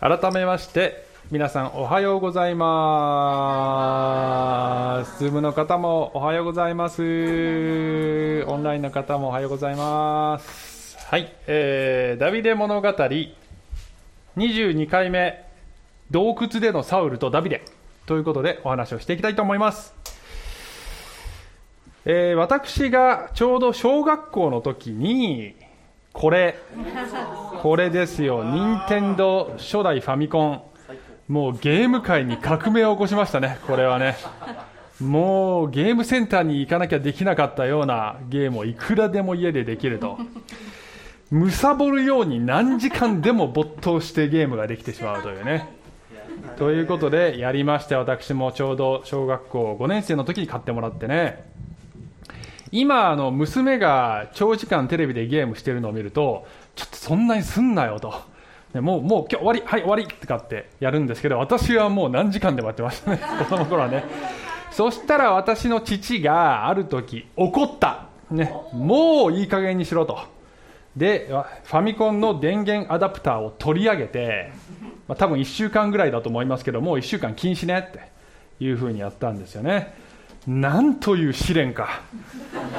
[0.00, 2.70] 改めまして皆さんおはようございま
[5.04, 5.18] す。
[5.18, 7.02] ズームの方もおはようございます。
[7.02, 7.04] オ
[8.56, 10.96] ンラインの方もおはようございます。
[11.06, 12.88] はい、えー、ダビデ物語。
[12.88, 15.44] 22回目。
[16.10, 17.62] 洞窟でのサウルとダビデ。
[18.06, 19.94] ということでお話をしていきたいと思います。
[22.06, 25.56] えー、私がちょうど小学校の時に
[26.12, 26.58] これ
[27.62, 28.42] これですよ。
[28.44, 30.62] 任天堂初代ファミコン。
[31.28, 33.58] もうゲーム界に革命を起こしましたね。
[33.66, 34.16] これはね。
[35.00, 40.18] もうゲームセンターに行かなきゃできなかったようなゲームをいくらでも家でできると。
[41.30, 45.68] むさぼるように何時間でも没頭してゲームができてしまうというね。
[46.58, 51.49] ということでやりまして私もちょうど小学校5年生の時に買ってもらってね。
[52.72, 56.46] 今あの娘が長時間テレビでゲームしてるのを見ると
[56.76, 58.14] ちょっとそんなにすんなよと。
[58.74, 63.20] もうもう今日終わりはい終わりってかってやるんですけど私はもう何時間で待ってましたね。
[63.40, 64.04] 子供の頃はね。
[64.70, 70.20] そしたら私の父がある時怒った、ね、もういい加減にしろと。
[70.96, 71.28] で
[71.64, 74.52] ファミコンの電源アダプターを取り上げて、
[75.08, 78.10] まあ、多分1週間ぐらいだと思いますけどもう1週間禁止ねって
[78.58, 79.94] いうふうにやったんですよね。
[80.46, 82.02] なんという試練か。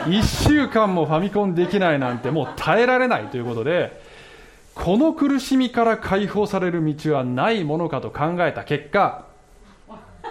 [0.06, 4.02] 1週間もファミコンできないなんてもう耐えられないということで
[4.74, 9.26] この苦しみから解放される道はないものかと考えた結果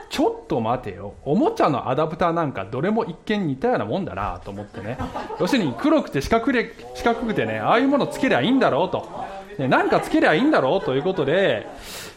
[0.09, 1.15] ちょっと待てよ。
[1.25, 4.99] おもちゃのアダプターなんかどれも一見似たようなもんだなと思ってね。
[5.39, 9.09] 要するに黒くて四角四角くてねああいうものつけりゃいいんだろうと、
[9.61, 11.67] ね、なんかつけりゃいいんだろうということで、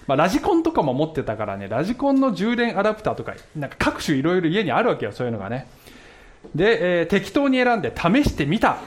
[0.08, 5.68] まあ、ラジコンとかも持ってたからねラジコンの充電アダプターとかなんか各種いろいろ家にあるわけよそういうのがね。
[6.56, 8.78] で、えー、適当に選んで試してみた。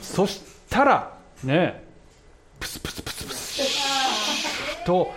[0.00, 1.84] そしたらね
[2.60, 5.12] プスプスプスプスと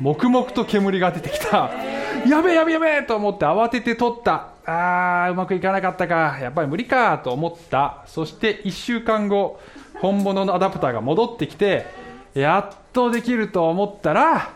[0.00, 1.70] 黙々と煙が出てきた。
[2.28, 4.48] やべえやべえやべえと思って慌てて取った。
[4.66, 6.38] あーうまくいかなかったか。
[6.40, 8.02] やっぱり無理かと思った。
[8.06, 9.60] そして1週間後
[10.00, 12.03] 本物のアダプターが戻ってきて
[12.34, 14.52] やっとできると思ったら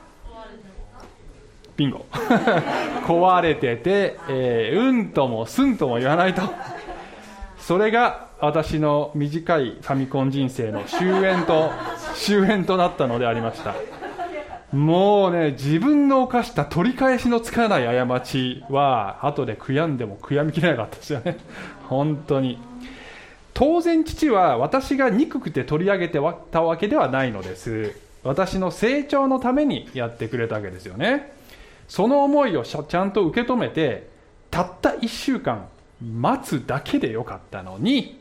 [1.77, 2.05] ビンゴ。
[3.07, 6.43] 壊れてて、えー、うんともすんとも言わないと。
[7.59, 11.71] それが私の短いファミコン人生の終焉と
[12.15, 13.75] 終焉となったのでありました。
[14.73, 21.39] もうね自分の犯した取り返しのつかない過ちは後で悔やんでも悔やみきれなかったですよね。
[21.89, 22.59] 本当に
[23.59, 26.21] 当然父は私が憎くて取り上げて
[26.53, 27.93] たわけではないのです。
[28.23, 31.33] 私の成長のためにやってくれたわけですよね。
[31.89, 34.11] その思いをちゃんと受け止めて
[34.49, 35.67] たった1週間
[36.01, 38.21] 待つだけでよかったのに。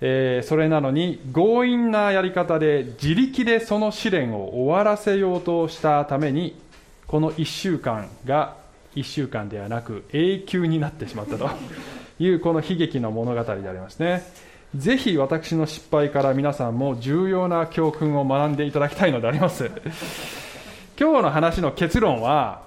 [0.00, 6.54] えー、それなのに強引なやり方で自力でその試練を終わらせようとしたために
[7.08, 8.56] この1週間が
[8.94, 11.50] 1週間ではなく永久になってしまったと。
[12.18, 14.22] いうこの悲劇の物語でありますね。
[14.74, 19.70] ぜひ私の失敗から皆さんも重要な教訓を学んでいただきたいのであります。
[20.98, 22.62] 今日の話の結論は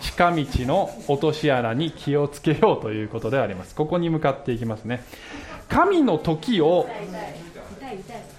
[0.00, 3.74] 近道の落とし穴に気をつけようということであります。
[3.74, 5.02] ここに向かっていきますね。
[5.68, 6.88] 神の時を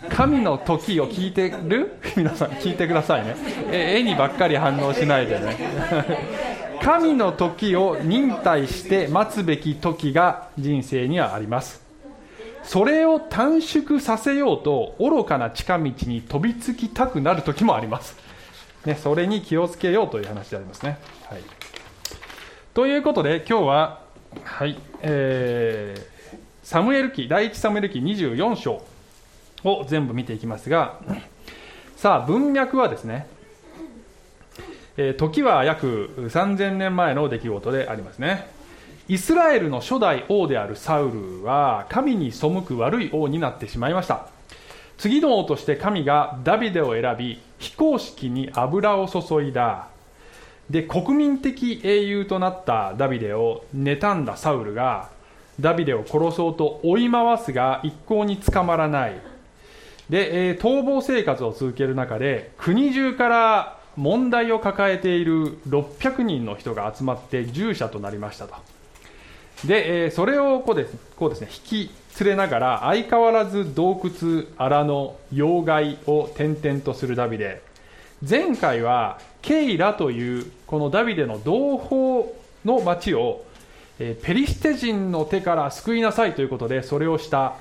[0.09, 1.97] 神の時を聞いてる？
[2.15, 3.35] 皆さん聞いてくださいね。
[3.71, 5.57] 絵にばっかり反応しないでね。
[6.81, 11.81] 神の時を忍耐して待つべき時が人生にはあります。
[12.63, 18.17] それを短縮させようと愚かな近道に飛びつきたくなる時もあります。
[18.85, 20.97] ね、それに気をつけようという話でありますね。
[21.29, 21.41] はい、
[22.73, 24.01] ということで、今日は、
[24.43, 28.81] はいえー、サムエル記、第一サムエル記24章
[29.63, 30.99] を全部見ていきますが、
[31.95, 33.27] さあ、文脈はですね、
[34.97, 38.49] え、時は約3000年前の出来事でありますね。
[39.07, 44.27] イスラエルの初代王であるサウルは神に背く悪い王になってしまいました。
[44.97, 49.87] 次の王として神がダビデを選び非公式に油を注いだ
[50.69, 55.09] で国民的英雄となったダビデを妬んだサウルが
[55.59, 59.21] ダビデを殺そうと追い回すが一向に捕まらない
[60.09, 68.55] で、え、逃亡生活を続ける中で国中から問題を抱えている600人の人が集まって従者となりましたと。
[69.65, 77.61] で、えー、それをこうですこうですね引き連れながら相変わらず洞窟荒野要害を転々とするダビデ。
[78.27, 82.27] 前回はケイラというこのダビデの同胞
[82.65, 83.45] の町を
[83.99, 87.55] えペリシテ人の手から救いなさいということでそれをした。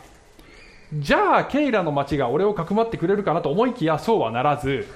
[0.93, 4.87] じゃあケイラの町が俺をかくまってくれるかなと思いきやそうはならず、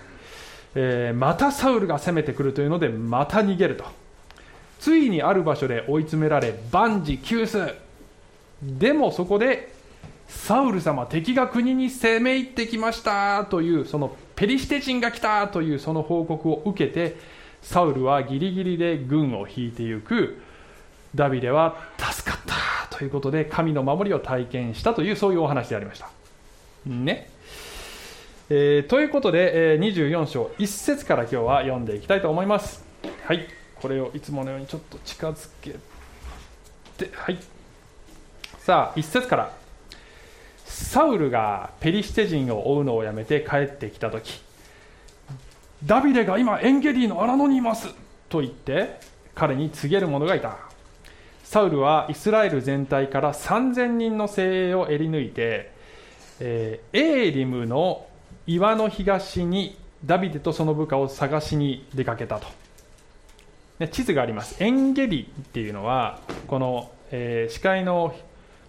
[0.74, 3.84] えー、またサウルが攻めてくるというのでまた逃げると。
[4.78, 7.74] ついにある場所で追い詰められ万事休す。
[8.62, 9.72] でもそこで
[10.26, 13.44] サウル様敵が国に攻め入ってきました。
[13.44, 17.16] というそのペリシテ人が来たというその報告を受けて
[17.62, 20.40] サウルはギリギリで軍を引いていく。
[21.14, 22.96] ダビデは助かった。
[22.96, 26.08] ということで神の守りを体験したというそういうお話でありました。
[26.86, 27.28] ね。
[28.52, 32.84] えー、ということで、えー、24章1節から今日は読んでいきたいと思います。
[33.24, 33.46] はい。
[33.76, 35.76] これをいつものようにちょっと近づけ
[36.98, 37.38] てはい。
[38.58, 39.52] さあ1節から。
[40.64, 44.40] サウルがペリシテ人を追うのをやめて帰ってきた時
[45.84, 47.88] ダビデが今エンゲリーの荒野にいます
[48.28, 48.98] と言って
[49.36, 50.58] 彼に告げる者がいた。
[51.44, 55.70] サウルはイスラエル全体から3000人の精鋭をえり抜いて、
[56.40, 58.09] えー、エーリムの
[58.46, 62.46] 岩の東にダビデとその部下を探しに出かけたと、
[63.78, 64.62] ね、地図があります。
[64.62, 68.14] エンゲリっていうのはこの、えー、視界の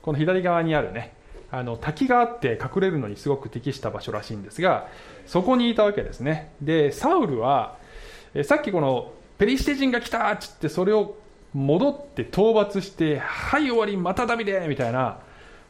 [0.01, 1.13] この左側にあるね
[1.51, 4.87] あの滝があって隠れるのにすごく適した場所らしいんですが
[5.25, 6.51] そこにいたわけですね。
[6.61, 7.77] でサウルは
[8.33, 11.17] えさっきこのペリシテ人が来たっつってそれを
[11.53, 15.19] 戻って討伐してはい終わりまたダビデみたいな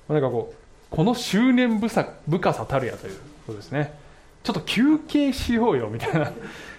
[0.07, 0.55] なんかこう
[0.89, 3.30] この執念深さたるやという。
[3.51, 3.93] ことですね。
[4.43, 6.31] ちょっと休憩しようよみたいな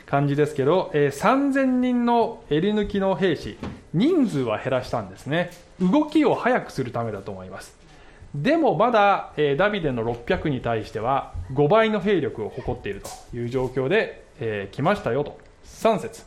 [0.06, 3.56] 感じですけど、えー、3000人の襟抜きの兵士
[3.94, 5.50] 人数は減らしたんですね。
[5.80, 7.76] 動きを速くするためだと思います。
[8.34, 15.38] でもまだ、えー、ダビデの600に対しては5倍の兵力を誇っているという状況で、えー、来ましたよと。
[15.64, 16.24] 3節。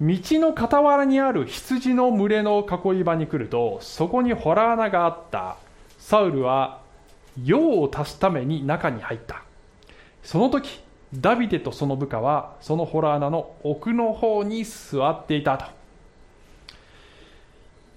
[0.00, 5.56] 道の傍らにある羊の群れの囲い場に来るとそこに洞穴があった。
[5.98, 6.80] サウルは
[7.42, 9.42] 用を足すために中に入った。
[10.22, 10.80] その時
[11.14, 15.64] ダビデとその部下はその洞穴の奥の方に座っていたと。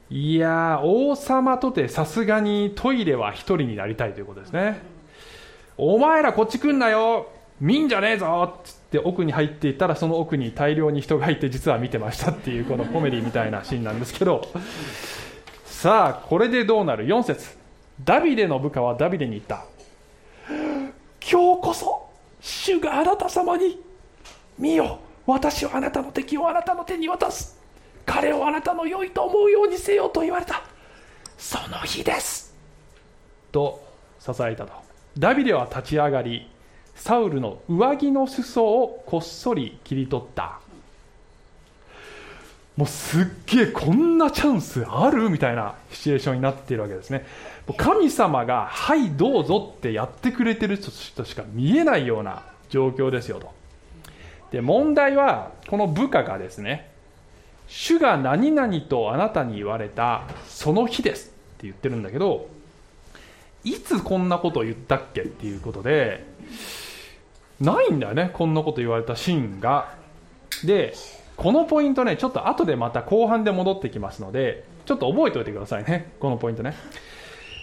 [0.09, 4.79] いや王様とてさすがにトイレは一人になりたいということですね。
[5.77, 7.31] お前らこっち来んなよ。
[7.59, 14.47] 見んじゃねえぞっつって奥に入っていったらその奥に大量に人がいて実は見てましたっていうこのコメディみたいなシーンなんですけど。
[15.65, 17.62] さあこれでどうなる？4節。
[18.03, 19.65] ダビデの部下はダビデに言った。
[21.21, 22.09] 今日こそ
[22.41, 23.81] 主があなた様に
[24.57, 24.99] 見よ。
[25.25, 27.57] 私はあなたの敵をあなたの手に渡す。
[28.05, 30.63] 彼をあなたの良いと思うようにせよと言われた。
[31.37, 32.53] その日です。
[33.51, 33.81] と
[34.19, 34.73] 支えたと。
[35.17, 36.49] ダビデは立ち上がり
[36.95, 40.59] サウルの上着の裾をこっそり切り取った。
[42.75, 47.25] もうすっげえこんなチャンスあるみたいなシチュエーションになっているわけですね。
[47.77, 53.51] 神様が「はいどうぞ」ってやってくれてる人しか見えないような状況ですよと。
[54.51, 56.91] で問題はこの部下がですね
[57.67, 61.33] 主が何々とあなたに言われたその日ですって
[61.63, 62.49] 言ってるんだけど
[63.63, 66.25] いつこんなことを言ったっけっていうことで
[67.61, 69.95] ないんだよねこんなこと言われたシーンが。
[70.65, 70.93] で
[71.37, 76.11] このポイントねちょっと後でまた後半で戻ってきますのでちょっと覚えておいてくださいね。
[76.19, 76.75] このポイントね。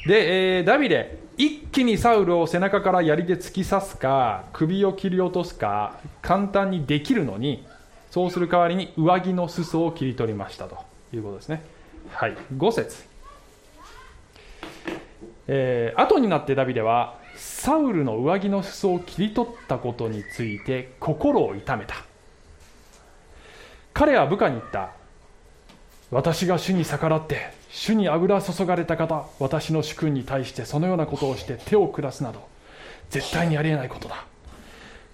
[0.06, 7.66] で、えー、ダビデ一気にサウルを背中から槍で突き刺すか首を切り落とすか簡単にできるのに
[8.10, 10.78] そうする代わりに上着の裾を切り取りましたと
[11.12, 11.62] いうことですね。
[12.10, 13.04] はい、5節。
[15.46, 22.09] えー、後になってダビデはサウルの上着の裾を切り取ったことについて心を痛めた。
[23.92, 24.90] 彼は部下に言った。
[26.10, 32.48] 私が主に逆らって主に油注がれた方私の主君に対してそのようなことをして手を下すなど
[33.10, 34.24] 絶対にありえないことだ。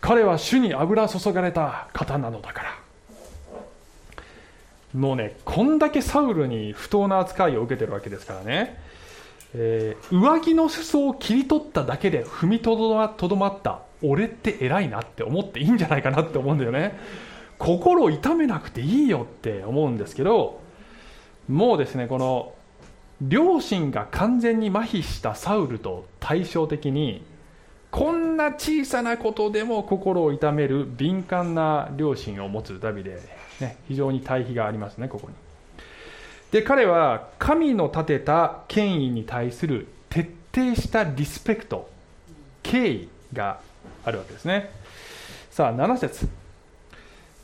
[0.01, 2.79] 彼は主に油注がれた方なのだから。
[4.95, 8.81] もうねこんだけサウルに不当な扱いを受けてるわけですからね、
[9.55, 13.81] えー、上着の裾を切り取っただけで踏みとどまった。
[14.03, 16.99] 俺って偉いなって思っていいんじゃないかなって思うんだよね。
[17.59, 20.61] 心を痛めなくていいよって思うんですけど
[21.49, 22.53] もうですねこの
[23.23, 27.25] 両親が完全に麻痺したサウルと対照的に
[27.91, 33.19] こんな小さなことでも心を痛める敏感な両親を持つダビデ
[33.61, 35.35] ね、非常に対比がありますねここに。
[36.51, 41.91] で彼は神の立てた権威に対する徹底したリスペクト
[42.63, 43.61] 敬意が
[44.05, 44.71] あるわけですね。
[45.51, 46.29] さあ7節。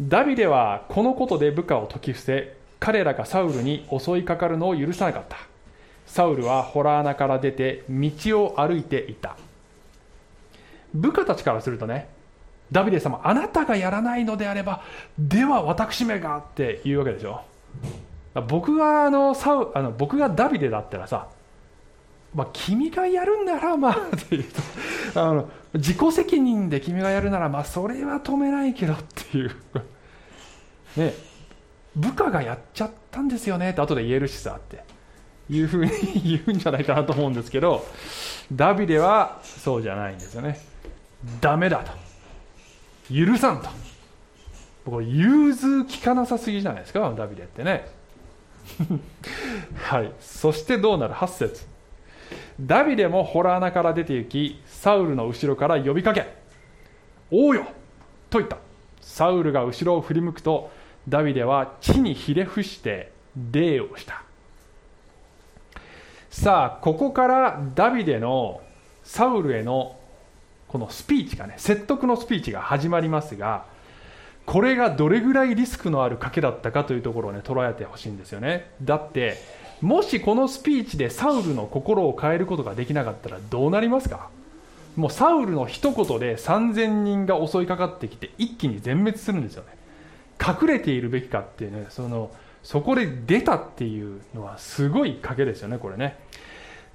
[0.08, 5.36] ダビデはこのことで部下を説き伏せ彼らがサウルに襲いかかるのを許さなかった。
[6.06, 8.10] サウルはホラー穴から出て道
[8.42, 9.36] を歩いていた。
[10.92, 12.08] 部下たちからするとね
[12.72, 14.82] ダビデ様あなたがやらないのであれば
[15.18, 17.42] では私めがって言うわけでしょ。
[18.48, 21.28] 僕があのサウあの僕がダビデだったらさ、
[22.34, 24.44] まあ、君がやるならまあっていう
[25.14, 28.96] あの自己責任で君がやるならまあそれは止めないけどっ
[29.30, 29.54] ていう。
[30.96, 31.14] ね。
[31.94, 33.70] 部下がやっちゃったんですよね。
[33.70, 34.84] って後で言えるしさって。
[35.50, 35.90] いうふうに
[36.24, 37.84] 言うんじゃないかなと思うんですけど
[38.52, 40.58] ダビデはそうじゃないんですよね。
[41.40, 41.92] ダメだと。
[43.14, 43.68] 許さんと。
[44.84, 47.86] 僕は融通きかなさすぎじゃないですかダビデってね。
[49.84, 50.12] はい。
[50.20, 51.66] そしてどうなる？8節。
[52.60, 56.26] ダビデもホラー穴から出て行きサウルの後ろから呼びかけ
[57.30, 57.66] 「王よ!」
[58.30, 58.58] と言った。
[59.00, 60.70] サウルが後ろを振り向くと
[61.08, 63.12] ダビデは地にひれ伏して
[63.52, 64.22] 礼をした。
[66.30, 68.60] さあここからダビデの
[69.04, 69.96] サウルへの
[70.68, 73.66] このスピーチがね説得のスピーチが始まりますが
[74.46, 78.70] これがどれぐらいリスクのある賭けだったかというところをね捉えてほしいんですよね。
[78.82, 79.36] だって
[79.80, 84.30] もしこのスピーチでサウルの心を変えることができなかったらどうなりますか？
[84.96, 89.81] もうサウルの一言で3000人が襲いかかってきて一気に全滅するんですよね。
[90.44, 92.30] 隠れているべきかっていうねその
[92.62, 96.18] そこで出たっていうのはすごい賭けですよねこれね。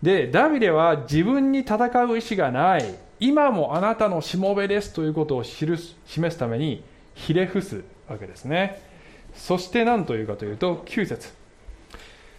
[0.02, 2.96] でダビデは自分に戦う意思がない。
[3.20, 6.84] 今もあなたのしもべですということを記す示すために
[7.16, 8.82] ひれ伏すわけですね。
[9.34, 11.34] そして何というかというと9節。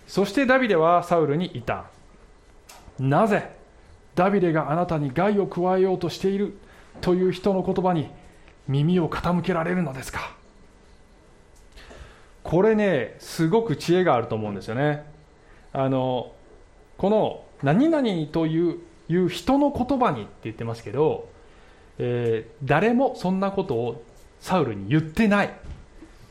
[0.07, 1.87] そしてダビデはサウルに言った。
[3.01, 3.51] なぜ
[4.15, 6.57] ダビデがあなたに害を加えようとしている
[7.01, 8.09] という人の言葉に
[8.69, 10.38] 耳を傾けられるのですか？
[12.49, 15.05] これねすごく知恵があると思うんですよね。
[15.75, 16.33] あの
[16.97, 18.79] この何々という
[19.11, 21.29] いう人の言葉にって言ってますけど、
[21.99, 24.03] えー、誰もそんなことを
[24.41, 25.51] サウルに言ってない。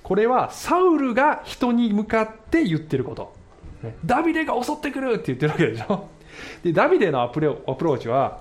[0.02, 3.36] これはサウルが人に向かって言ってること。
[4.04, 6.08] ダビデが襲ってくるって言ってるわけでしょ。
[6.64, 8.40] でダビデのアプローチは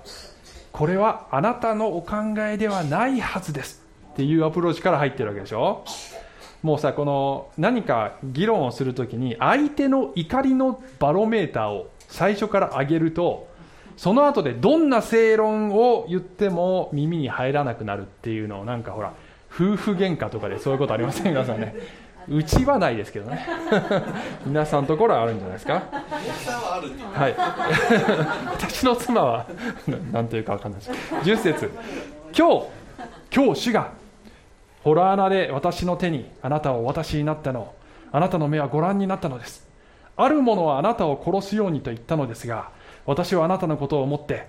[0.71, 5.83] これはあなたのお考えではないはずですっていうアプローチから入ってるわけでしょ。
[6.67, 13.47] もうさこの何か議論をするときに相手の怒りのバロメーターを最初から上げると
[13.95, 19.13] その後でどんな正論を言っても耳に入らなくなるっていうのをなんかほら
[19.49, 21.73] 夫婦喧嘩とかでそういうことありませんか皆さんね
[22.27, 23.47] うちはないですけどね
[24.45, 25.83] 皆さんのところはあるんじゃないですか？
[27.13, 27.35] はい。
[28.51, 29.45] 私の妻は
[30.11, 30.91] 何というか分かんないです。
[31.23, 31.71] 10節。
[32.37, 32.65] 今日
[33.33, 33.91] 今日主が
[34.87, 37.73] ホラ穴で私の手にあなたをお渡しになったの。
[38.13, 39.67] あなたの目はご覧になったのです。
[40.15, 42.71] ある者はあなたを殺すようにと言ったのですが
[43.05, 44.47] 私はあなたのことを思って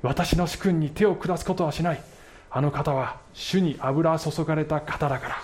[0.00, 2.00] 私の主君に手を下すことはしない。
[2.50, 5.42] あの方は主に油注がれた方だから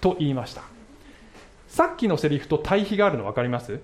[0.00, 0.62] と言いました。
[1.68, 3.80] さっきのセリフと対比があるの分かります？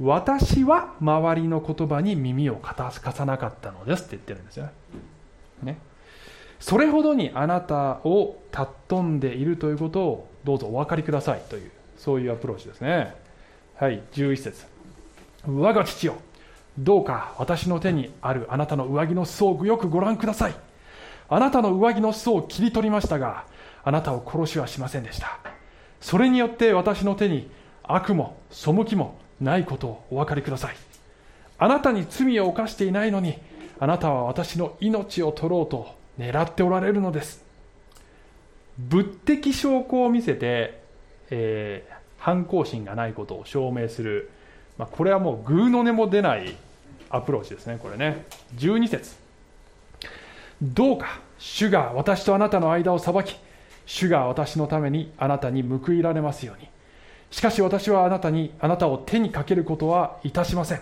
[0.00, 4.70] 私は周りの言葉に耳を傾かさなかったのですって言ってるんですよ
[5.62, 5.78] ね。
[6.64, 13.14] それほどにあなたを尊んでいるということをどうぞお分かりくださいというそういうアプローチですね。
[13.76, 14.64] はい11節。
[15.46, 16.14] 我が父よ
[16.78, 20.54] どうか私の手にあるあなたの上着の裾をよくご覧ください。
[21.28, 23.44] あなたの上着の裾を切り取りましたが
[23.84, 25.38] あなたを殺しはしませんでした。
[26.00, 27.50] それによって私の手に
[27.82, 30.76] 悪も背きもないことをお分かりください。
[31.58, 33.36] あなたに罪を犯していないのに
[33.78, 37.44] あなたは私の命を取ろうと狙っておられるのです。
[38.78, 40.82] 物的証拠を見せて、
[41.30, 44.30] えー、反抗心がないことを証明する、
[44.78, 46.56] まあ、これはもうぐうの音も出ない
[47.10, 48.24] アプローチですねこれね。
[48.56, 49.14] 12節。
[50.62, 53.36] どうか主が私とあなたの間を裁き
[53.86, 56.68] 主が私のためにあなたに報いられますように。
[57.30, 60.80] しかし私はあなたにあなたを手にかけることはいたしません。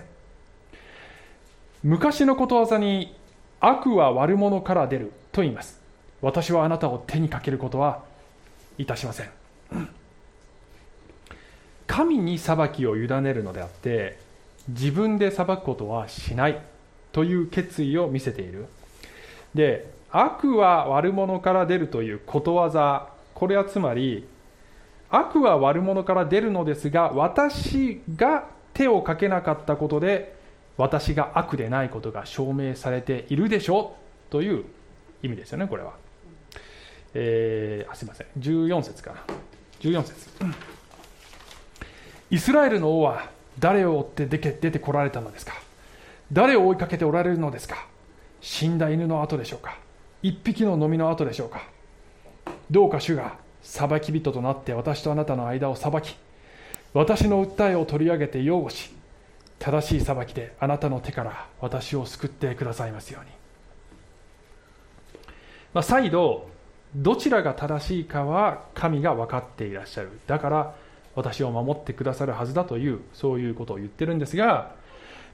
[1.83, 3.17] 昔のことわざに
[3.61, 5.12] 悪は悪者から出る。
[5.33, 5.81] と言います。
[6.21, 8.05] 私はあなたを手にかけることは
[8.79, 9.31] いたしません。
[11.87, 14.19] 神に裁きを委ねるのであって
[14.69, 16.61] 自分で裁くことはしない
[17.11, 18.67] という決意を見せている。
[19.55, 24.27] で悪は悪者から出るということわざこれはつまり
[25.11, 30.37] 悪は悪者から出るのですが私が手をかけなかったことで
[30.79, 33.97] 私が悪でないことが証明されているでしょ
[34.29, 34.65] うという
[35.23, 35.95] 意味ですよねこれは、
[37.14, 38.26] えー、あすいません。
[38.38, 39.23] 14節かな。
[39.81, 40.29] 14節。
[42.31, 45.55] イスラエルの王は誰を追って出て出てこられたのですか？
[46.33, 47.87] 誰を追いかけておられるのですか？
[48.41, 49.79] 死んだ犬の後でしょうか？
[50.23, 51.62] 一匹の飲みの後でしょうか？
[52.71, 56.17] どうか主が裁き人となって私とあなたの間を裁き
[56.95, 58.91] 私の訴えを取り上げて擁護し
[59.59, 63.31] 正しい裁きであなたの手から私を救ってくださいますように、
[65.75, 66.49] まあ、再度
[66.95, 70.11] どちらが正しいかは神が分かっていらっしゃる。
[70.26, 70.75] だから
[71.14, 74.75] 私を守ってくださるはずだというそういうことを言ってるんですが、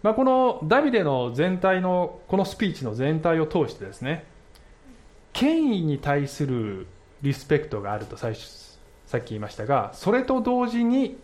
[0.02, 4.24] まあ、このダビデの全体のこのスピーチの全体を通してですね
[5.32, 6.86] 権威に対する
[7.22, 11.16] リスペクトがあると最初さっき言いましたがそれと同時に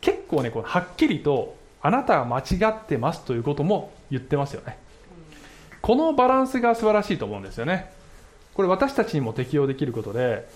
[0.00, 4.78] 結構ねこのはっきりとあなたは間違ってますということも言ってますよね。
[5.82, 7.92] このバランスが素晴らしいと思うんですよね。
[8.56, 10.48] これ私たちにも適用できることで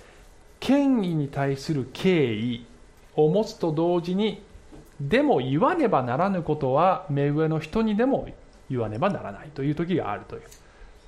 [0.58, 2.64] 権威に対する敬意
[3.14, 4.42] を持つと同時に
[4.98, 8.26] でも言わねばならぬことは目上の人にでも
[8.70, 10.42] 言わねばならないという時があるという。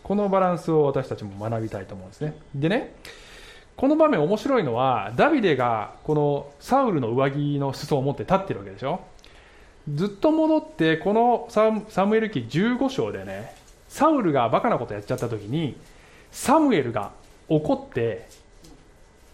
[0.02, 2.34] このバランスを私たちも学びたいと思うんですね。
[2.54, 2.94] でね
[3.76, 9.00] この場面面白いのはダビデがこのサウルの上着の裾を持って立ってるわけでしょ。
[9.94, 13.54] ずっと戻ってこのサムエル記15章でね
[13.88, 15.76] サウルがバカなことやっちゃった時に
[16.32, 17.12] サムエルが
[17.48, 18.26] 怒って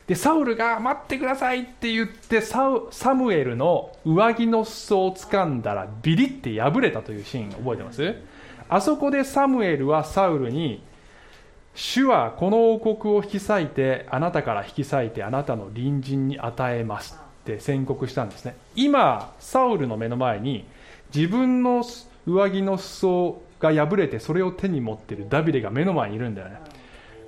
[0.06, 2.70] でサウルが待ってくださいって言ってサ
[3.14, 8.14] ムエルの上着の裾を掴んだらビリって破れたというシーン覚えてます？
[8.70, 10.82] あそこでサムエルはサウルに
[11.74, 18.56] 主はこの王国を引き裂いてあなたから引き裂いてあなたの隣人に与えますって宣告したんですね。
[18.74, 20.66] 今サウルの目の前に
[21.14, 21.84] 自分の
[22.26, 26.58] 上着の裾が破れてそれを手に持っているダビデが目の前にいるんだよね。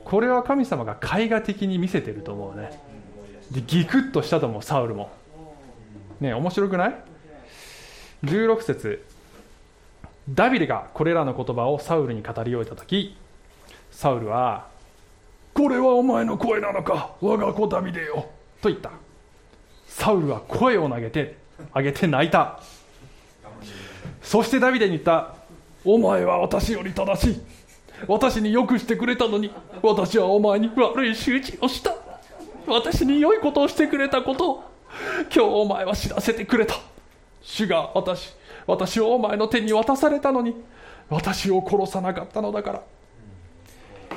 [0.04, 2.80] これは神様が絵画的に見せてると思うね。
[3.50, 5.10] でギクッとしたと思うサウルも。
[6.20, 6.94] ね面白くない
[8.24, 9.04] ？16節。
[10.28, 13.16] ダビデがこれらの言葉をサウルに語り終えた時
[13.90, 14.68] サウルは
[15.54, 18.28] 「これはお前の声なのか我が子ダビデよ」
[18.62, 18.90] と言った。
[19.86, 21.36] サウルは声を投げて
[21.74, 22.60] 上げて泣いた。
[24.22, 25.34] そしてダビデに言った
[25.84, 27.42] 「お前は私より正しい。
[28.06, 29.50] 私によくしてくれたのに
[29.82, 31.94] 私はお前に悪い仕打ちをした。
[32.66, 34.64] 私に良いことをしてくれたことを
[35.24, 36.74] 今日お前は知らせてくれた。
[37.42, 38.34] 主が私
[38.66, 40.54] 私をお前の手に渡されたのに
[41.08, 42.82] 私を殺さなかったのだから。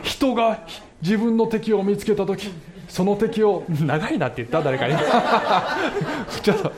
[0.01, 0.65] 人が
[1.01, 2.49] 自分の敵を見つけた時
[2.87, 4.95] その敵を長いなって言った誰かに。
[6.41, 6.71] ちょっと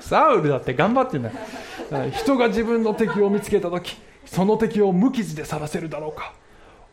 [0.00, 1.30] サウルだって頑張ってんだ。
[2.12, 6.34] 人が自分の敵を見つけた時その敵を無傷で去らせるだろうか。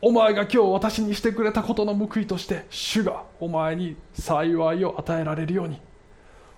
[0.01, 5.79] お前が今日私にしてくれたことの報いとして主がお前に幸いを与えられるように。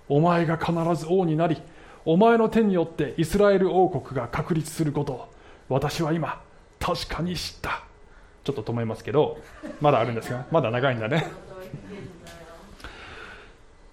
[0.08, 1.56] お前が必ず王になり
[2.04, 5.28] お前の手によってイスラエル王国が確立することを
[5.68, 6.42] 私は今
[6.78, 7.84] 確かに知った。
[8.44, 9.38] ちょっと止めますけど
[9.80, 11.26] まだあるんですがまだ長いんだね。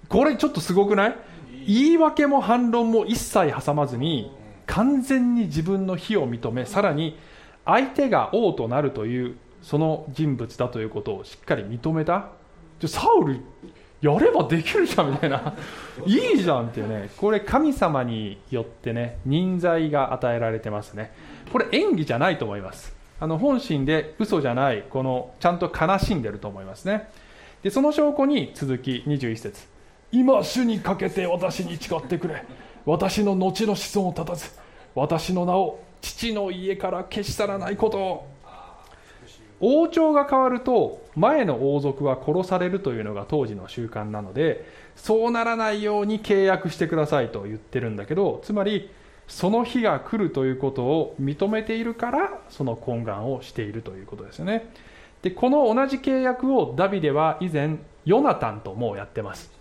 [0.08, 1.16] これちょっとすごくない？
[1.68, 4.32] 言い訳も反論も一切挟まずに
[4.70, 7.18] 完全に自分の非を認めさらに
[7.66, 12.30] 相手が王となるというその人物だということをしっかり認めた。
[12.80, 13.42] じゃサウル
[14.02, 15.56] やればできるじゃんみたいな。
[16.06, 17.10] いいじゃんってね。
[17.18, 21.12] これ神様によってね人材が与えられてますね。
[21.52, 22.96] これ演技じゃないと思います。
[23.20, 27.10] あの本心で嘘じゃないこのちゃんと悲しんでると思いますね。
[27.64, 29.68] でその証拠に続き21節。
[30.12, 32.46] 今主にかけて私に誓ってくれ。
[32.86, 34.52] 私の後の子孫を立たず
[34.96, 38.40] 私の名を父の家から消し去らないこと。
[39.62, 44.66] 王朝が変わると前の王族は殺されるというのが当時の習慣なので
[44.96, 48.90] そうならないように契約してくださいと言ってるんだけどつまり
[49.28, 54.72] その日が来るということを認めているからその懇願をしているということですよね。
[55.22, 59.52] でこの同じ契約をダビデは以前ヨナタンともうやってます、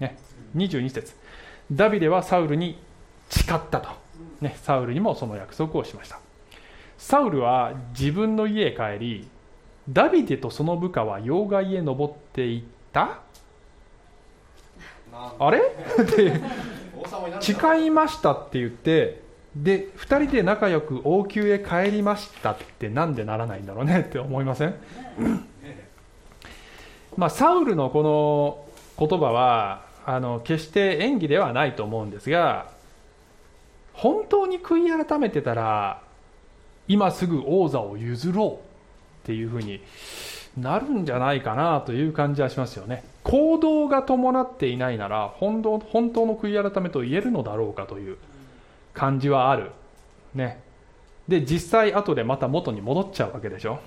[0.00, 0.18] ね、
[0.56, 1.19] 22節。
[1.70, 2.78] ダビデはサウルに
[3.28, 3.88] 誓ったと、
[4.40, 6.18] ね、サウルにもその約束をしました。
[6.98, 9.28] サウルは自分の家へ帰り
[9.88, 13.20] ダビデとその部下は要害へ登っていった？
[15.38, 15.60] あれ？
[16.16, 16.40] で
[17.40, 19.22] 誓いましたって言って
[19.56, 24.74] で2人で仲良く王宮へ帰りましたってなんでならないんだろうねって思いません？
[27.16, 28.64] まあ、サウルのこの
[29.08, 32.68] 言葉はあの決して演技ではないと思うんですが
[33.92, 36.02] 本当に悔い改めてたら
[36.88, 38.58] 今すぐ王座を譲ろうっ
[39.24, 39.80] ていうふうに
[40.58, 43.04] なるんじゃないかなという感じはしますよね。
[43.22, 48.16] 行動が伴っていないなら本当本当の悔い改めと言えるのだろうかという
[48.92, 49.70] 感じはある。
[50.34, 50.60] ね。
[51.28, 53.78] で実際後でまた元に戻っちゃうわけでしょ。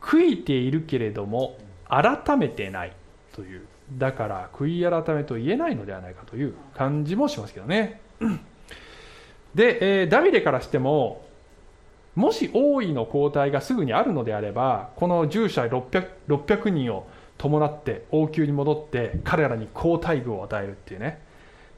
[0.00, 1.56] 悔いているけれども
[1.88, 2.92] 改めてない
[3.32, 3.64] という。
[3.92, 8.00] だから悔い改めと言えないのではないかという感じもしますけどね。
[9.54, 11.24] で、えー、ダビデからしても
[12.14, 17.06] もし王位の交代がすぐにあるのであればこの従者 600, 600人を
[17.38, 21.20] 伴って王宮に戻って彼らに好待遇を与えるっていうね、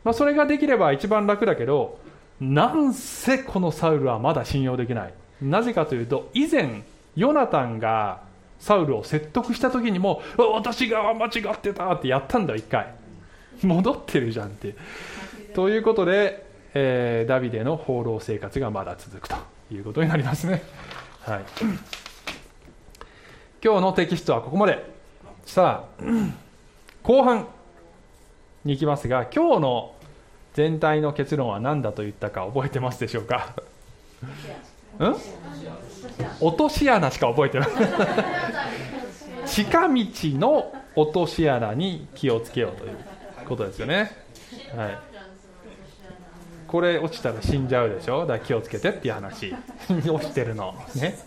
[0.05, 1.99] まあ、それができれば一番楽だけど
[2.41, 5.15] なんせこのサウルはまだ信用できない。
[5.41, 6.83] なぜかというと以前
[7.15, 8.23] ヨナタンが
[8.63, 10.23] サウルを説得した時にも
[10.55, 12.95] 私が間違ってたってやったんだ一回。
[13.63, 14.77] 戻ってるじゃんって。
[15.53, 19.35] ということで、えー、ダビデの放浪生活がまだ続くと
[19.73, 20.63] いうことになりますね、
[21.21, 21.45] はい、
[23.63, 24.91] 今日のテキストはここまで。
[25.45, 26.05] さあ
[27.03, 27.49] 後半
[28.65, 29.95] に行きますが今日の
[30.55, 33.55] 全体の結論は何だと言ったか覚えてますでしょうか？
[34.99, 35.17] ん？
[36.41, 37.69] 落とし穴しか覚えてない。
[39.47, 40.07] 近道
[40.39, 42.97] の落とし穴に気をつけようという
[43.49, 44.13] ことですよね、
[44.77, 44.99] はい、
[46.67, 48.21] これ落ちたら死んじゃうでしょ？
[48.21, 49.55] だから気をつけてっていう話。
[50.09, 50.75] 落ちてるの。
[50.95, 51.19] ね。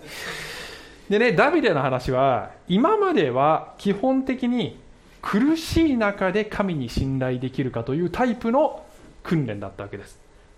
[1.09, 4.79] でねダビデの話は今までは基本的に
[5.21, 8.83] 苦しい中で神に信頼できるかというタイプの
[9.23, 10.17] 訓練だったわけです。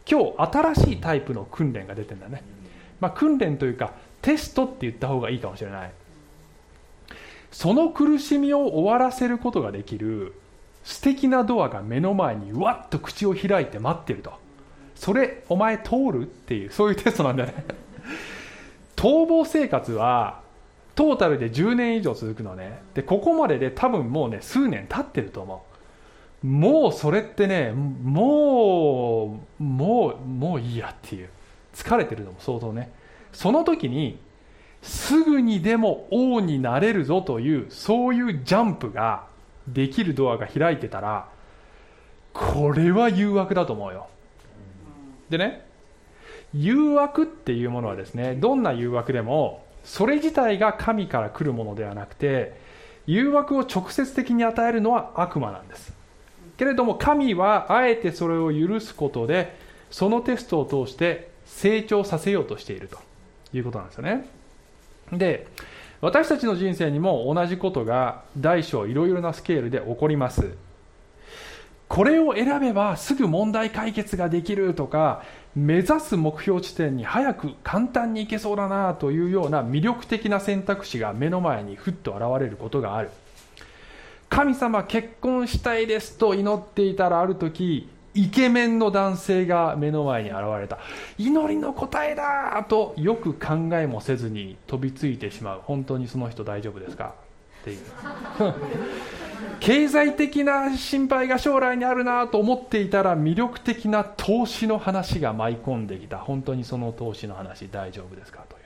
[0.10, 2.44] 今日新しいタイプの訓練が出てるんだね、
[3.00, 5.92] まあ、訓練というかテストって言った方がいいかもしれない。
[7.52, 10.34] その苦しみを終わらせることができる
[10.84, 14.34] 素敵なドアが目の前にわっと口を開いて待ってると。
[14.96, 16.24] それお前通る？
[16.24, 17.66] っていうそういうテストなんだよね。
[18.96, 20.42] 逃亡生活は
[20.96, 22.82] トータルで10年以上続くのね。
[22.94, 25.64] でここまでで多分もうね数年経ってると思
[26.44, 26.48] う。
[26.48, 31.30] もうそれってねもうもうもういいやっていう。
[31.78, 32.92] 疲れてるのも相当ね。
[33.32, 34.18] その時に
[34.82, 39.26] すぐにでも王になれるぞというそういうジャンプが
[39.68, 41.30] できるドアが開いてたら
[42.34, 44.08] これは誘惑だと思うよ。
[45.30, 45.66] でね
[46.54, 52.60] 誘惑っていうものはですねどんな誘惑でもそれ自体が神から来るものではなくて
[53.06, 55.94] 誘惑を直接的に与えるのは悪魔なんです。
[56.58, 59.56] けれども神はあえてそれを許すことで
[59.92, 63.00] そのテストを通して成長させようとしていると
[63.54, 64.28] いうことなんですよね。
[65.12, 65.48] で
[66.00, 70.52] 私たちの人生にも同じことが大小いろいろなスケールで起こります。
[71.88, 75.24] これを選べばすぐ問題解決ができるとか
[75.56, 83.10] 目指す目標地点に早く簡単に行けそうだなというような魅力的な選択肢が目の前にふっと現れることがある。
[84.30, 90.80] 神様結婚したいですと祈っていたらある時イケメンの男性が目の前に現れた。
[91.20, 95.62] 祈りの答えだとよく考えもせずに飛びついてしまう。
[95.64, 97.14] 本当にその人大丈夫ですか？
[97.62, 97.80] っていう。
[99.62, 106.18] 経済的な心配が将来にあるなと思っていたら魅力的な投資の話が舞い込んできた。
[106.18, 108.40] 本当にその投資の話大丈夫ですか？
[108.50, 108.64] という。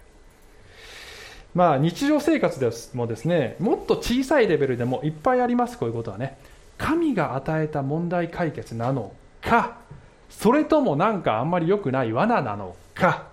[1.55, 5.77] まあ日常生活でもですねもっと小さいレベルでもいっぱいあります。
[5.77, 6.37] こういうことはね。
[6.77, 9.11] 神が与えた問題解決なの。
[9.41, 9.77] か
[10.30, 13.27] それともなんかあんまり良くない罠なのか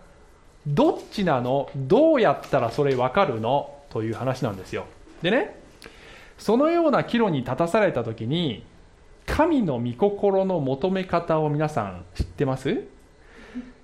[0.66, 4.84] どっちなのどうやったらそれ分かるのという話なんですよ。
[5.22, 5.56] でね
[6.38, 8.64] そのような岐路に立たされた時に
[9.26, 12.82] 神の御心の求め方を皆さん知ってます？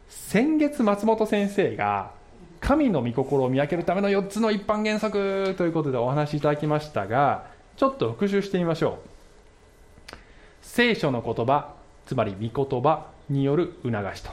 [0.09, 2.13] 先月松本先生が
[2.61, 8.99] 神の御心を見分けるための4つの一般原則ということでお話しいただきましたがちょっと復習してみましょ
[10.13, 10.15] う。
[10.63, 11.74] 聖書の言葉
[12.07, 14.31] つまり御言葉による促しと、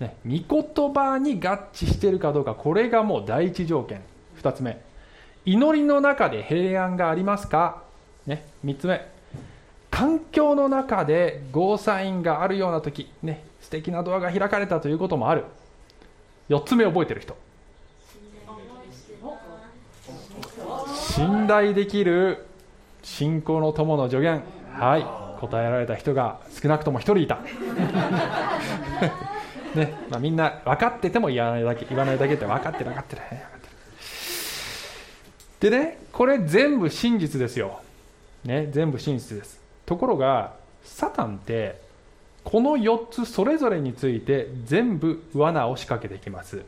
[0.00, 4.00] ね、御言葉に合致しているかどうかこれがもう第一条件。
[4.42, 4.80] 2つ目。
[5.44, 7.82] 祈りの中で平安がありますか、
[8.26, 9.06] ね、3つ目。
[9.90, 15.44] 環境の中でゴーサインがあるような時、ね、素敵なドアが開かれたということもある。
[16.48, 17.36] 4つ目覚えてる人。
[20.94, 22.46] 信頼できる
[23.02, 24.42] 信仰の友の助言。
[24.72, 25.23] はい。
[25.48, 27.38] 答えられた人が少なくとも1人いた。
[29.74, 33.22] ねまあ、みんな分かってても言わないだけ言わないだけって分かってる分かってる。
[33.22, 33.66] 分かって
[35.66, 35.70] る。
[35.70, 37.80] でねこれ全部真実ですよ、
[38.44, 39.60] ね、全部真実です。
[39.84, 40.54] ところが
[40.84, 41.80] サタンって
[42.44, 46.62] この4つそれぞれについて全部罠を仕掛けてきます。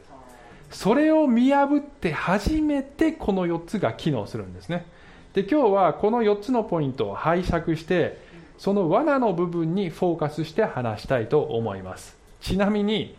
[0.70, 4.86] それを見破って初めてこの4つが機能するんですね。
[5.34, 8.18] で今日はこの4つのポイントを拝借して
[8.58, 12.16] その罠の部分にフォーカスして話したいと思います。
[12.40, 13.14] ちなみに、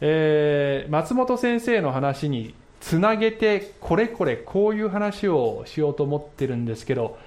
[0.00, 7.18] えー、松本先生の話につなげてこれこれこういう話をしようと思ってるんですけど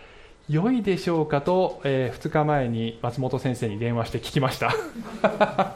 [0.50, 4.74] 良いでしょうかと、えー、2日前に松本先生に電話して聞きました。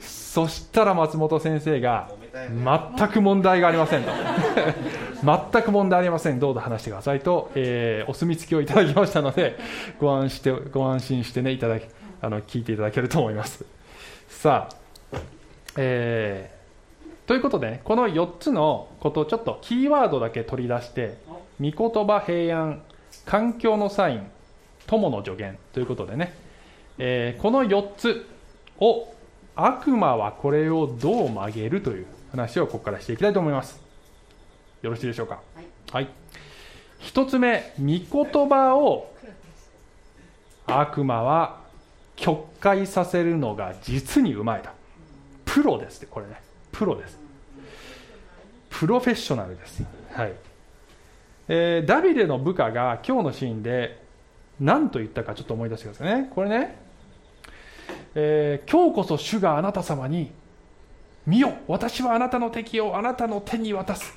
[0.00, 4.02] そしたら松本先生が全く問題がありません。
[4.02, 4.10] と
[5.52, 6.38] 全く問題ありません。
[6.38, 9.58] どうぞ話してくださいと、えー、お墨付きをいただきましたので
[9.98, 11.86] ご安してご安心してねいただき
[12.20, 13.64] あの聞いていただけると思います。
[14.28, 15.18] さあ、
[15.76, 21.18] えー、ということで、ね、この4つのことをちょっとキーワードだけ取り出して
[21.60, 22.82] 御言葉平安
[23.24, 24.26] 環境のサイン
[24.86, 26.34] 友の助言ということでね、
[26.98, 28.26] えー、この4つ
[28.78, 29.12] を
[29.54, 33.80] 悪魔はこれをどう曲げるという話をここからしていきたいと思います。
[34.82, 35.40] よろしいでしょうか？
[35.54, 36.08] はい、はい、
[37.00, 39.12] 1つ目御言葉を
[40.66, 41.60] 悪魔は
[42.16, 44.70] 曲解させるのが実にうまいと
[45.44, 46.40] プロですってこれね。
[46.72, 47.18] プロです。
[48.68, 49.82] プロフェッショナルです。
[50.12, 50.32] はい。
[51.48, 54.02] えー、ダビデの部下が今日のシーンで
[54.60, 56.30] 何と言ったかちょっと思い出してくださいね。
[56.34, 56.76] これね、
[58.14, 60.32] えー、今日こそ主があなた様に
[61.26, 61.54] 見よ。
[61.66, 64.16] 私はあなたの敵をあなたの手に渡す。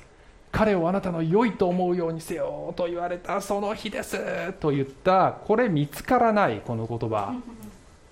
[0.52, 4.52] 彼をあなたの良いと思うようにせよと言われたその日です。
[4.54, 5.32] と言った。
[5.44, 7.34] これ見つからないこの言葉。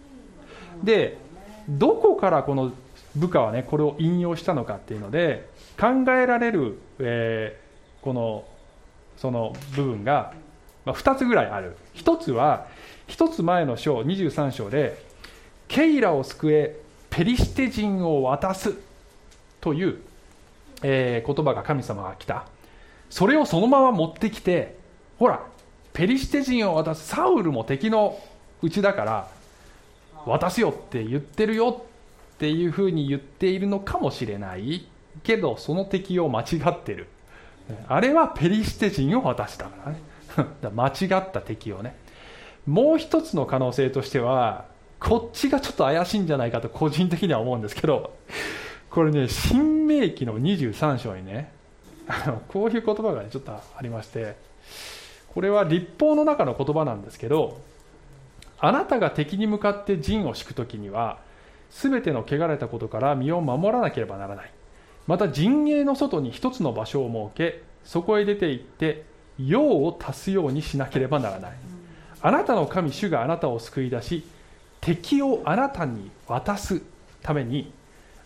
[0.82, 1.18] で
[1.68, 2.72] どこからこの
[3.14, 8.44] 部下はねこれを引用したのかっていうので考えられる、えー、この
[9.16, 10.32] その部分が、
[10.84, 11.76] まあ、2つぐらいある。
[11.94, 12.66] 1つは
[13.08, 15.02] 1つ前の章23章で
[15.68, 16.76] 「ケイラを救え
[17.10, 18.74] ペリシテ人を渡す」
[19.60, 19.98] という、
[20.82, 22.46] えー、言葉が神様が来た。
[23.10, 24.76] それをそのまま持ってきて
[25.18, 25.42] ほら
[25.92, 28.18] ペリシテ人を渡すサウルも敵の
[28.62, 29.28] うちだから
[30.26, 31.84] 渡すよって言ってるよ
[32.34, 34.86] っていうふうに言っているのかもしれない。
[35.24, 37.08] けどその敵を間違ってる。
[37.88, 40.00] あれはペリシテ人を渡したからね。
[40.74, 41.96] 間違った敵をね。
[42.66, 44.66] もう一つの可能性としては
[45.00, 48.14] こっちがちょっと怪しいんじゃないかと個人的には思うんですけど
[48.90, 51.52] これね新明記の23章にね
[52.48, 54.36] こういう言葉が、ね、ちょっとありまして
[55.28, 57.60] これは立法の中の言葉なんですけど
[58.60, 61.18] あなたが敵に向かって陣を敷く時には
[61.70, 64.50] 全ての汚れたことから身を守らなければならない。
[65.06, 69.04] また陣営の外に一つの場所を設けそこへ出て行って
[69.38, 71.52] 用を足すようにしなければならない。
[72.20, 74.24] あなたの神主があなたを救い出し
[74.80, 76.82] 敵をあなたに渡す
[77.22, 77.72] ために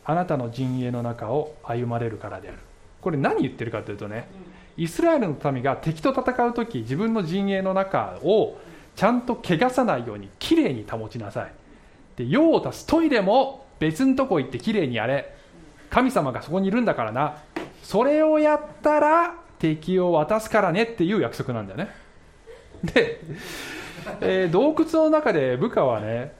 [0.05, 2.59] あなたの陣営の中を歩まれるからである。
[3.01, 4.29] これ何言ってるかというとね
[4.77, 8.57] イスラエルの民が敵と戦う時自分の陣営の中を
[8.95, 11.53] ちゃんと汚さないようにきれいに保ちなさい。
[12.17, 15.35] で用を足すトイレも別のとこ行ってきれいにやれ。
[15.91, 17.39] 神様がそこにいるんだからな。
[17.83, 21.89] それをやったら敵を渡すからねっていう約束なんだよね。
[22.85, 23.21] で、
[24.21, 26.33] えー、洞窟の中で部下はね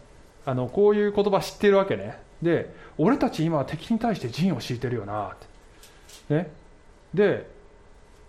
[0.45, 2.19] あのこういう言葉知ってるわけね。
[2.43, 5.31] で俺たち今は敵に対して陣を敷いてるよなっ
[6.29, 6.35] て。
[6.35, 6.51] ね。
[7.15, 7.51] で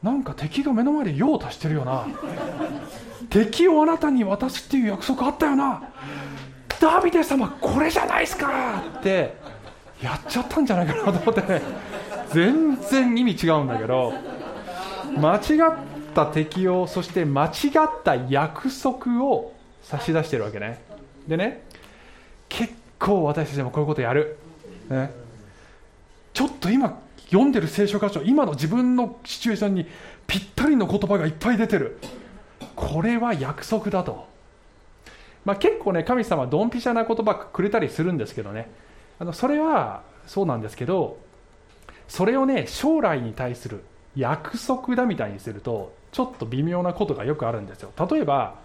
[0.01, 2.07] なんか敵が目の前で用を足してるよな。
[3.29, 5.81] 敵をあなたに渡すっていう約束あったよな。
[6.79, 9.35] ダビデ様これじゃないですかって。
[10.01, 11.61] やっちゃったんじゃないかなと思ってね。
[12.29, 14.13] 全然意味違うんだけど。
[15.17, 15.75] 間違っ
[16.13, 20.83] た適用そして間違った約束を差し出してるわけね。
[21.27, 21.63] でね。
[22.49, 22.73] 結
[23.03, 24.37] 構私たちもこういうことやる、
[24.89, 25.11] ね、
[26.33, 29.87] ちょっと今読んでる聖書箇所今の自分のシチュエーションに
[30.25, 31.97] ぴったりの言葉がいっぱい出てる。
[32.75, 34.25] これは約束だと、
[35.45, 38.71] まあ、結構ね神様ドンピシャな言葉くれたりするんですけどね。
[39.19, 41.17] あのそれはそうなんですけど
[42.07, 43.83] それをね将来に対する
[44.15, 47.91] 約束だみたいにするとちょっと微妙なことがよくあるんですよ。
[48.09, 48.55] 例えば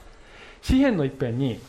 [0.62, 1.60] 詩篇の一辺に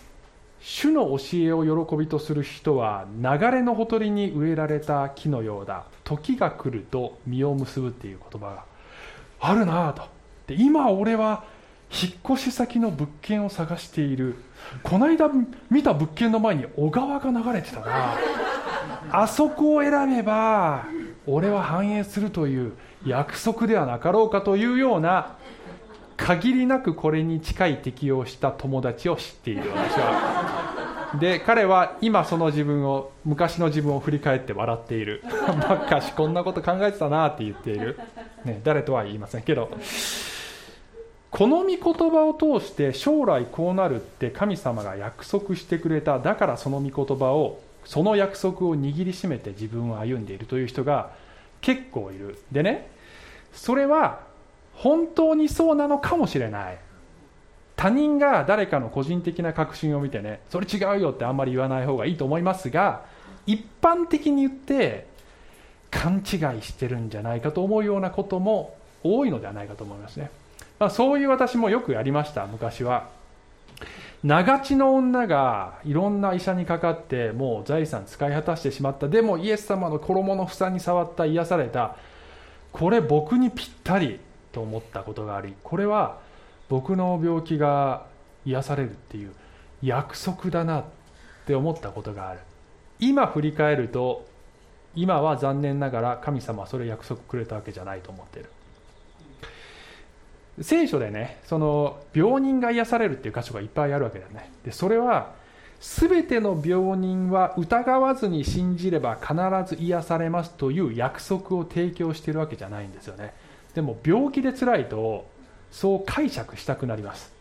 [0.61, 5.85] 主の教えを喜びとする人は流れのほとりに植えられた木のようだ。
[6.03, 8.63] 時が来ると実を結ぶっていう言葉が
[9.39, 10.03] あるなと。
[10.47, 11.43] で今俺は
[11.91, 14.35] 引っ越し先の物件を探している。
[14.83, 15.29] この間
[15.69, 18.15] 見た物件の前に小川が流れてたな
[19.11, 20.85] あそこを選べば
[21.25, 22.73] 俺は繁栄するという
[23.05, 25.37] 約束ではなかろうかというような
[26.19, 35.23] 限りなくこれに近い適応した友達を知っている私はで彼は今その自分を昔の自分を振り返って笑っている。
[35.67, 37.99] ばっかしこんなこと考えてたなって言っている、
[38.45, 39.71] ね、誰とは言いませんけど。
[41.31, 46.19] この御言葉を通して将来こうなるって神様が約束してくれた。
[46.19, 51.11] だからその御言葉をその約束を握りしめて自分を歩んでいるという人が
[51.61, 52.39] 結構いる。
[52.51, 52.89] でね
[53.53, 54.28] それは
[54.79, 56.77] 本当にそうなのかもしれない。
[57.79, 63.05] 他人が誰かの個人的な確信を見てねそれ違うよってあんまり言わない方がいいと思いますが
[63.45, 65.07] 一般的に言って
[65.89, 66.19] 勘違
[66.57, 70.29] いしてるんじゃないかと思うようなことも多いのではないかと思いますね、
[70.77, 73.07] まあ、そういう私もよくやりました昔は。
[74.21, 79.07] 長地の女がいろんな医者にかかってもう財産使い果たしてしまった。
[79.07, 81.95] でもイエス様の衣の房に触った癒された。
[82.73, 84.19] これ僕にぴったり。
[84.51, 86.19] と思ったことがありこれは
[86.69, 88.05] 僕の病気が
[88.45, 89.31] 癒されるっていう
[89.81, 90.83] 約束だなっ
[91.45, 92.39] て思ったことがある。
[92.99, 94.27] 今振り返ると
[94.95, 98.49] 今は残念ながら神様はそれ約束くれたわけじゃないと思ってる。
[100.61, 104.51] 聖書でねその病人が癒されるっていう箇所がいっぱいあるわけだよね。
[104.65, 105.33] でそれは
[105.79, 109.33] 全ての病人は疑わずに信じれば必
[109.75, 113.33] ず癒されますという約束を提供しているわけじゃないんですよね。
[113.73, 115.25] でも病気で辛いと
[115.71, 117.31] そう解釈したくなります。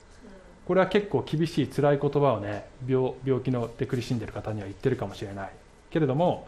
[0.66, 5.50] これは結構厳しい辛い言葉をね病気ので苦しんでいる方には言ってるかもしれない。
[5.90, 6.46] けれども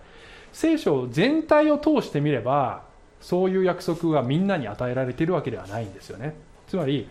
[0.53, 2.83] 聖書全体を通してみれば
[3.21, 6.35] そういう約束がみんなに与えられているわけではないんですよね。
[6.69, 7.09] つまり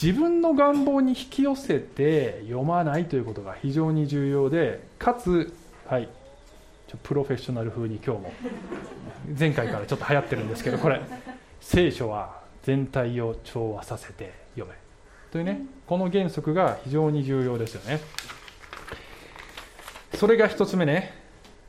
[0.00, 5.52] 自分の願望に引き寄せて読まないということが非常に重要でかつ
[5.86, 6.08] はい
[7.02, 8.32] プロフェッショナル風に今日も
[9.38, 11.00] 前回からちょっと流行ってるんですけどこれ。
[11.60, 14.76] 聖書は全体を調和させて読め。
[15.30, 18.00] というねこの原則が非常に重要ですよね。
[20.14, 21.14] それが1つ目ね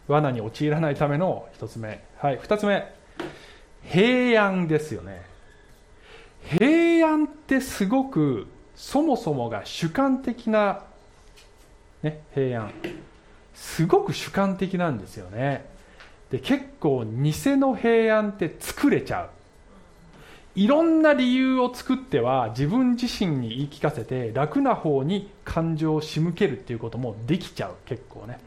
[0.07, 2.03] 罠に陥らないための1つ目。
[2.17, 2.93] はい2つ目。
[3.83, 5.21] 平安ですよね。
[6.43, 10.83] 平安ってすごくそもそもが主観的な、
[12.01, 12.71] ね、平安。
[13.53, 15.69] すごく主観的なんですよね。
[16.31, 19.29] で結構偽の平安って作れちゃう。
[20.55, 28.39] いろんな理由を作っては自分自身に言い聞かせて楽な方に感情を仕向けるっていうこともできちゃう結構ね。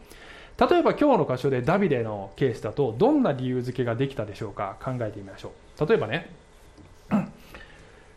[0.59, 5.87] 例えば今日の箇所でダビデのケースだとどんな理由付けができたでしょうか考えてみましょう。
[5.87, 6.31] 例えばね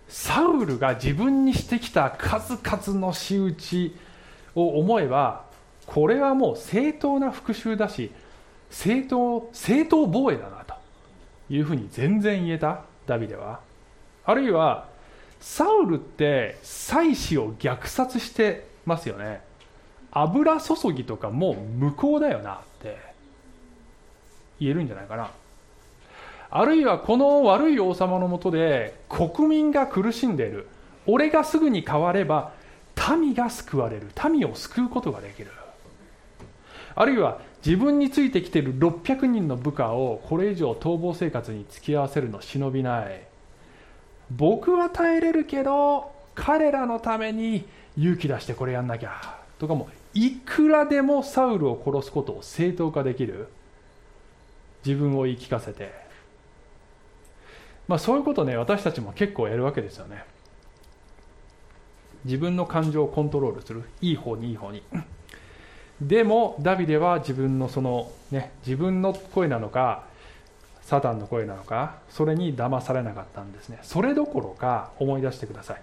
[0.07, 3.95] サウルが自分にしてきた数々の仕打ち
[4.53, 5.45] を思えば
[5.85, 8.11] これはもう正当な復讐だし
[8.69, 10.75] 正当正当防衛だなと
[11.49, 13.66] いうふうに全然言えたダビデは。
[14.27, 14.89] あるいは
[15.39, 19.41] サウルって妻子を虐殺してますよね。
[20.11, 22.97] 油注ぎとかもう無効だよなって
[24.59, 25.31] 言えるんじゃないかな。
[26.49, 30.67] あるいはこの悪い王様のもとで国民が苦しんでいる。
[31.05, 32.51] 俺がすぐに変われば
[33.17, 34.07] 民が救われる。
[34.29, 35.51] 民を救うことができる。
[36.95, 43.21] あるいは自分についてきている600人の部下をこれ以上逃亡生活に付き合わせるの忍びない。
[44.31, 47.65] 僕は耐えれるけど彼らのために
[47.97, 53.49] 勇気出してこれやんなきゃとかもいくらでもサウルを殺すことを正当化できる。
[54.83, 55.91] 自分を言い聞かせて。
[57.87, 60.23] まあ、そういうことね私たちも結構やるわけですよね。
[62.25, 63.83] 自分の感情をコントロールする。
[64.01, 64.81] いい方にいい方に。
[66.01, 70.06] でもダビデは自分のそのね自分の声なのか
[70.87, 71.97] サタンの声なのか？
[72.09, 73.79] それに騙されなかったんですね。
[73.83, 75.81] それどころか思い出してください。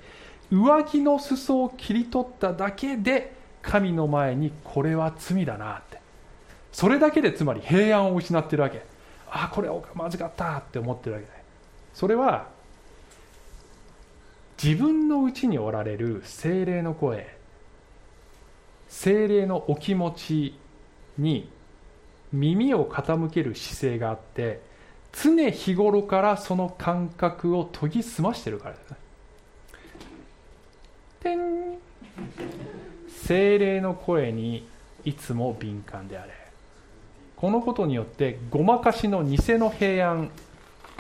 [0.51, 6.01] 上着の裾を切り取っただけで神の前にこれは罪だなって。
[6.73, 8.83] それだけでつまり平安を失ってるわけ。
[9.29, 11.27] ああこれはまずかったって思ってるわけ
[11.93, 12.47] それは
[14.63, 17.37] 自分のうちにおられる精霊の声
[18.89, 20.59] 精霊のお気持ち
[21.19, 21.51] に
[22.33, 24.61] 耳を傾ける姿勢があって
[25.15, 28.97] 常日頃からその感覚を研ぎ澄ましてるからですね。
[31.21, 31.79] てん。
[33.09, 34.69] 精霊の声に
[35.05, 36.33] いつも敏感であれ。
[37.37, 40.31] このことによってごまかしの偽の平安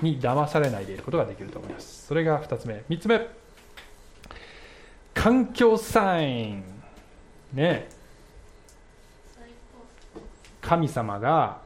[0.01, 2.07] に騙されないでいることができると思います。
[2.07, 2.85] それが2つ目。
[2.89, 3.27] 3つ目。
[5.13, 6.65] 環境サイン。
[7.53, 7.89] ね。
[10.61, 11.64] 神様が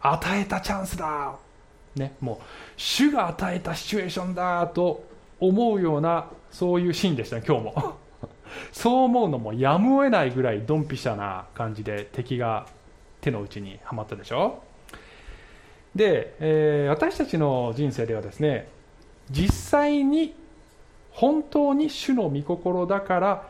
[0.00, 1.36] 与えたチャンスだ。
[1.96, 2.44] ねもう
[2.76, 5.04] 主が与えたシチュエーションだと
[5.40, 7.96] 思うようなそういうシーンでしたね今日も。
[8.72, 12.66] そう思うのもやむを得ないぐらいドンピシャな感じで敵が
[13.20, 14.62] 手の内にはまったでしょ。
[15.94, 18.68] で、えー、私たちの人生ではですね
[19.30, 20.34] 実際に
[21.10, 23.48] 本当に主の御心だから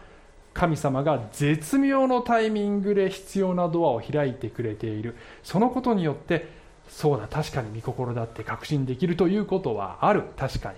[0.57, 5.15] 神様が絶妙のタイミングで必要なドアを開いてくれている。
[5.43, 6.49] そのことによって
[6.89, 10.23] そうだ確かに御心だって確信できるということはある。
[10.37, 10.77] 確かに、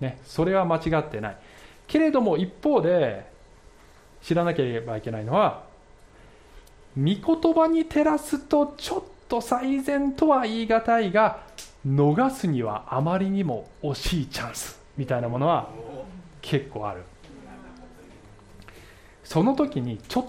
[0.00, 1.36] ね、それは間違ってない。
[1.86, 3.26] けれども一方で
[4.22, 5.62] 知らなければいけないのは
[6.96, 11.40] 御言葉に照らすとちょっと最善とは言い難いが
[11.86, 15.70] 逃すにはあまりにも惜しいチャンスみたいなものは
[16.42, 17.02] 結構ある。
[19.26, 20.26] その時にちょっ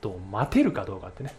[0.00, 1.34] と待てるかどうかってね。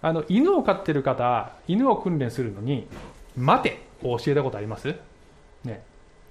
[0.00, 2.86] あの犬を飼ってる方犬を訓練するのに
[3.36, 4.94] 「待て」を教えたことあります、
[5.64, 5.82] ね、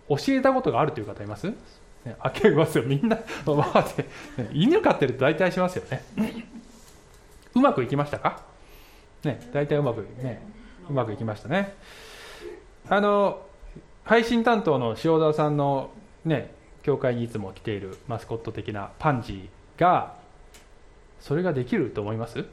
[0.09, 2.85] 教えたことがあるという方います、ね、あけますよ。
[2.85, 4.03] みんな待て、
[4.37, 6.01] ね、犬飼ってると大体しますよね。
[7.53, 8.41] うまくいきましたか？
[9.23, 9.39] ね。
[9.53, 10.41] 大体うまくね。
[10.89, 11.75] うまくいきましたね。
[12.89, 13.45] あの
[14.05, 15.91] 配信担当の塩田さんの
[16.23, 16.53] ね
[16.83, 20.15] 教会にいつも来ているマスコット的なパンジーが
[21.19, 22.45] それができると思います？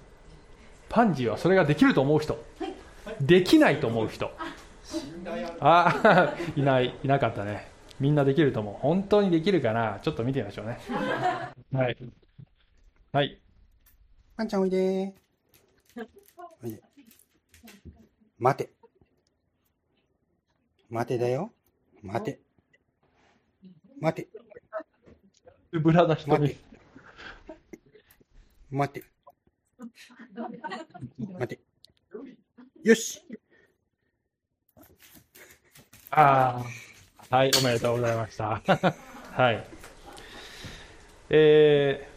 [0.89, 2.67] パンジーはそれができると思う人、は
[3.11, 4.31] い、できないと思う人。
[5.61, 6.95] あ いない。
[7.03, 7.69] いなかったね。
[7.99, 8.75] みんなできると思う。
[8.75, 9.99] 本当にできるかな？
[10.03, 10.79] ちょっと見てみましょうね。
[11.73, 11.97] はい。
[13.13, 13.41] はい。
[14.37, 15.15] パンちゃんおいで。
[16.63, 16.83] おいで。
[18.39, 18.71] 待て。
[20.91, 21.53] 待てだよ。
[22.03, 22.41] 待て。
[24.01, 24.29] 待て
[25.73, 26.57] ブラだ人に
[28.75, 29.05] 待て
[31.39, 31.61] 待て。
[32.83, 33.23] よし。
[36.11, 36.61] あ
[37.31, 38.61] あ、はい、おめでとうございました。
[39.31, 39.65] はい。
[41.31, 42.09] え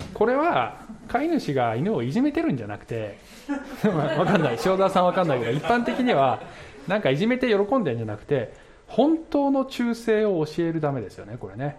[0.00, 3.18] ー、これは飼い主が犬をいじめてるんじゃなくて、
[3.84, 6.40] わかんない、塩沢さんわかんないけど、一般的には、
[6.86, 8.54] なんかいじめて喜んでるんじゃなくて、
[8.86, 11.76] 本当の忠誠を教えるためですよね、これね。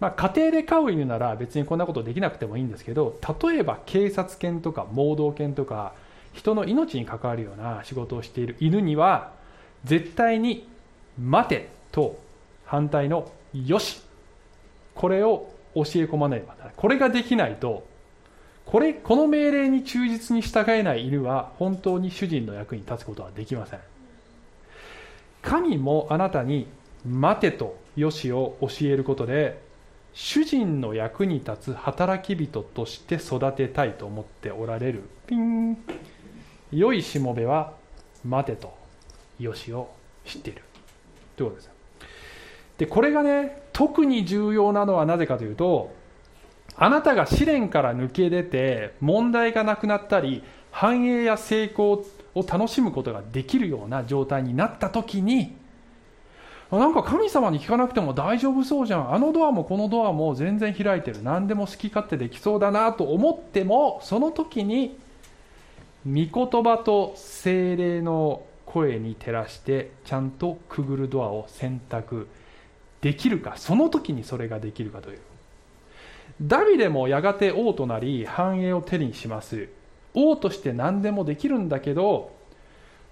[0.00, 5.92] まあ、家庭で飼う犬なら別にこんなことできなくてもいいんですけど例えば警察犬とか盲導犬とか
[6.32, 9.32] 人の命に関わるような仕事をしている犬には
[9.84, 10.68] 絶対に
[11.18, 12.18] 「待て」と
[12.64, 14.00] 反対の「よし」
[14.94, 16.42] これを教え込まない
[16.76, 17.86] これができないと
[18.66, 23.80] これこの命令に忠実に従えない犬は本当に主人の役に立つことはできません。
[25.42, 26.66] 神もあなたに
[27.06, 29.67] 「待て」と「よし」を教えることで
[30.20, 35.04] 主人の役に立つ働き人として育てたいと思っておられる。
[35.28, 35.78] ピン。
[36.72, 37.74] 良いしもべは
[38.24, 38.76] 待てと
[39.38, 39.88] よしを
[40.24, 40.62] 知っている。
[41.36, 41.70] ということです
[42.78, 45.94] でこれがね特に重要なのはなぜかというと
[46.74, 50.42] あなたが試練から抜け出て問題がなくなったり
[50.72, 52.04] 繁栄や成功
[52.34, 55.56] を楽しむことができるような状態になった時に
[56.70, 59.14] なんか神様に聞かなくても大丈夫そうじゃん。
[59.14, 61.22] あのドアもこのドアも全然開いてる。
[61.22, 64.98] 何でも好き勝手できそうだなと思ってもその時に
[66.06, 72.28] 御言葉と精霊の声に照らしてちゃんとくぐるドアを選択
[73.00, 75.20] できるかその時にそれができるかという。
[76.42, 79.70] ダビデもやがて王となり繁栄を手にします。
[80.12, 82.36] 王として何でもできるんだけど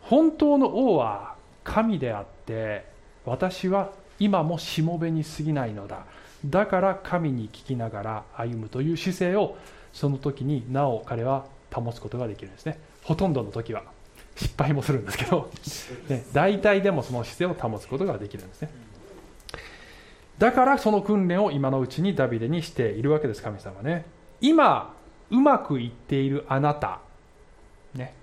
[0.03, 2.96] 本当の王は神であって
[3.27, 6.07] 私は今もしもべに過ぎないのだ。
[6.45, 9.57] だから神に聞きながら歩むという姿勢を
[9.93, 12.79] その時になお彼は保つことができるんですね。
[13.03, 13.83] ほとんどの時は。
[14.37, 15.51] 失敗もするんですけど、
[16.09, 18.71] ね、大体でもその姿勢を保つことができるんですね。
[20.39, 24.05] だからその訓練を今のうちにダビデにしているわけです神様ね。
[24.43, 24.95] 今
[25.31, 27.01] うまくいっているあなた。
[27.95, 28.15] ね。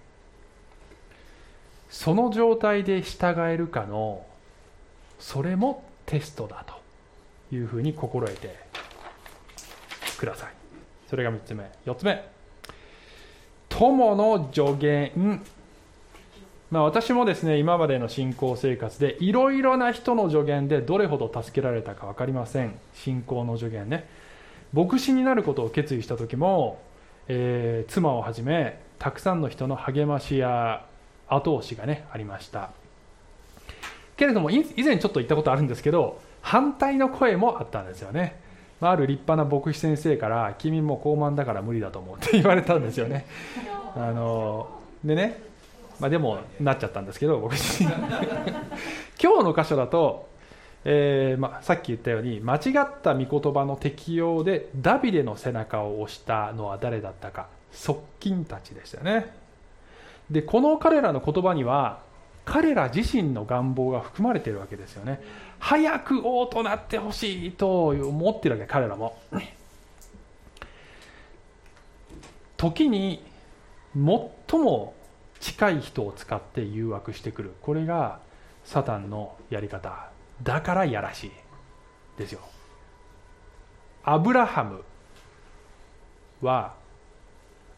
[1.89, 4.23] その状態で従えるかの
[5.23, 8.59] それもテストだというふうに心得て
[10.19, 10.53] ください。
[11.09, 11.71] それが3つ目。
[11.85, 12.27] 4つ目。
[13.69, 15.41] 友の助言。
[16.69, 22.77] まあ、私もですね今までの信仰生活でいろいろな人の助言でどれほど助けられたか分かりません。
[22.93, 24.05] 信仰の助言ね。
[24.73, 26.81] 牧師になることを決意した時も、
[27.29, 30.85] えー、妻をはじめたくさんの人の励ましや
[31.29, 32.82] 後押しがねありました。
[34.23, 38.39] けれども以前ちょっと言ったことあるんですけど反対の声もあったんですよね。
[38.79, 43.25] ある立派な牧師先生から「君も高慢だから無理だと思う」って言われたんですよね。
[43.97, 44.69] あの
[45.03, 45.41] でね、
[45.99, 47.83] まあ、でもなっちゃったんですけど牧師。
[49.21, 50.29] 今日の箇所だと、
[50.85, 57.47] えーまあ、さっき言ったように間違った御言葉の適用でダビデの背中を押したのは誰だったか。
[57.73, 59.33] 側近たちでしたよね。
[60.31, 61.99] でこの彼らの言葉には
[62.45, 65.21] 彼ら自身の願望が含まれているわけですよね。
[65.59, 69.17] 早く王となってほしいと思ってるわけ彼らも。
[72.57, 73.23] 時に
[73.93, 74.93] 最も
[75.39, 77.53] 近い人を使って誘惑してくる。
[77.61, 78.19] これが
[78.63, 80.09] サタンのやり方。
[80.41, 81.31] だからやらしい。
[82.17, 82.39] ですよ。
[84.03, 84.83] アブラハム
[86.41, 86.75] は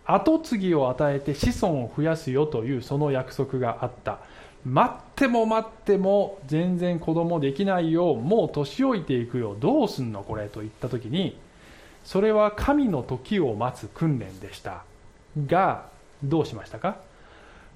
[0.06, 4.20] 跡継ぎを与えて子孫を増やすよというその約束があった。
[4.66, 11.38] 待っても待っても全然子供できないよもう年老いていくよどうすんのこれと言った時に
[12.04, 14.84] それは神の時を待つ訓練でした。
[15.48, 15.88] が
[16.24, 16.98] どうしましたか？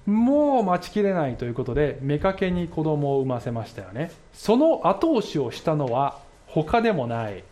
[0.06, 4.10] もう待ちきれないということで妾に子供を産ませましたよね。
[4.32, 7.44] その後押しをしたのは他でもない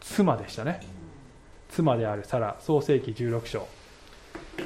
[0.00, 0.80] 妻でしたね。
[1.70, 3.66] 妻であるサラ創世紀16章。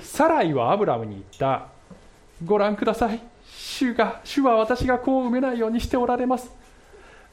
[0.03, 1.69] サライはアブラムに言った。
[2.45, 3.30] ご覧ください。
[3.81, 6.51] 主が主は私が子を産めないようにしておられます。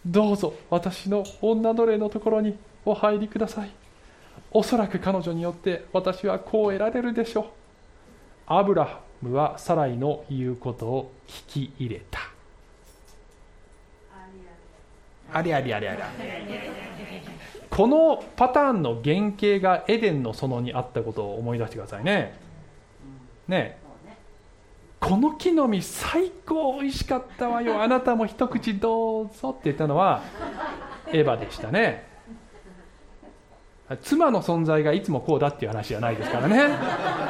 [0.05, 3.71] どうぞ私の女奴隷のところにお入りください。
[4.51, 7.45] おそらく彼女によって私は子を得られるでしょう。
[8.47, 12.21] アブラムはサライの言うことを聞き入れた。
[15.33, 15.99] ありありありあり
[17.69, 22.39] このパターンの原型がエデンの園にあったことを思い出してくださいね。
[23.49, 23.86] ね
[24.99, 27.81] この木の実最高美味しかったわよ。
[27.81, 30.23] あなたも一口どうぞって言ったのは
[31.07, 32.07] エヴァでしたね。
[34.01, 36.75] 妻の存在がいつもこうだっていう話じゃないですからね。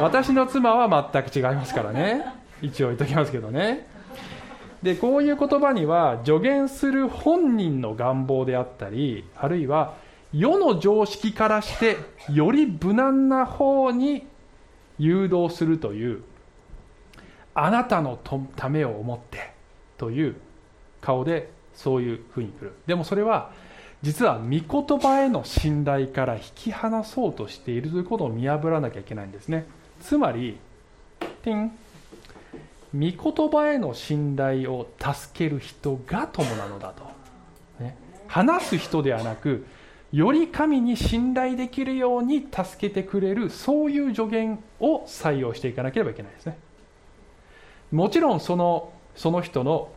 [0.01, 2.25] 私の妻は全く違いますからね。
[2.61, 3.87] 一応言っときますけどね。
[4.81, 9.95] でこういう言葉には助言する本人の願望であったりあるいは
[10.33, 11.97] 世の常識からして
[12.31, 14.27] より無難な方に
[14.99, 16.23] 誘導するという
[17.59, 18.19] あなたの
[18.55, 19.51] ためを思って
[19.97, 20.35] という
[21.01, 22.73] 顔でそういうふうに来る。
[22.85, 23.51] でもそれは
[24.03, 29.65] 実は御言葉への信頼から引き離そうとしているということを見破らなきゃいけないんですね。
[30.01, 30.57] つまり
[31.41, 31.71] ティン
[32.93, 37.97] 御言葉への信頼を助ける人が友なのだと、ね、
[38.27, 39.65] 話す人ではなく
[40.11, 46.66] より神に信頼できるように助けてくれるそういう助言を採用していかなければいけないですね。
[47.91, 49.89] もちろんそのその人の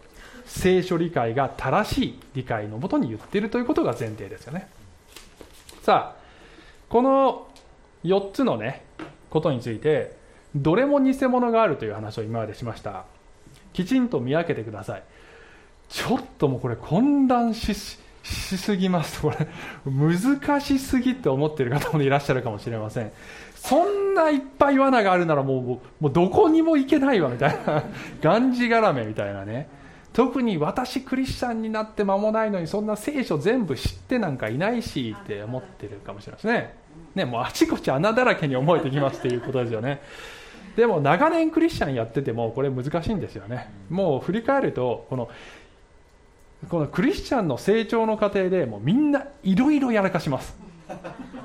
[0.47, 4.69] 聖書理解が正しい理解のもとに言っているということが前提ですよね。
[5.83, 6.21] さあ
[6.89, 7.49] この
[8.05, 8.85] 4つのね
[9.31, 10.17] ことについて
[10.55, 13.05] どれも偽物があるという話を今までしました。
[13.73, 15.03] きちんと見分けてください。
[15.89, 19.23] ちょっともうこれ混乱ししすぎます。
[19.23, 19.49] これ
[19.85, 23.13] 難しすぎって思ってる方もいらっしゃるかもしれません。
[23.55, 27.85] そんないっぱい罠があるならもうもうどこにも行けないわみたいな
[28.21, 29.69] がんじがらめみたいなね。
[30.13, 36.75] 特に私クリスチャンになって間もないのにそんな聖書全部知ってなんかいないしって思ってるかもしれないですね
[37.15, 40.03] ねもうあちこち穴だらけに思えてきますっていうことですよね。
[40.77, 43.71] でも長年クリスチャンやっててもこれ難しいんですよね。
[43.89, 45.29] もう振り返るとこの
[46.69, 50.57] このクリスチャンの成長の過程でもうみんないろいろやらかします。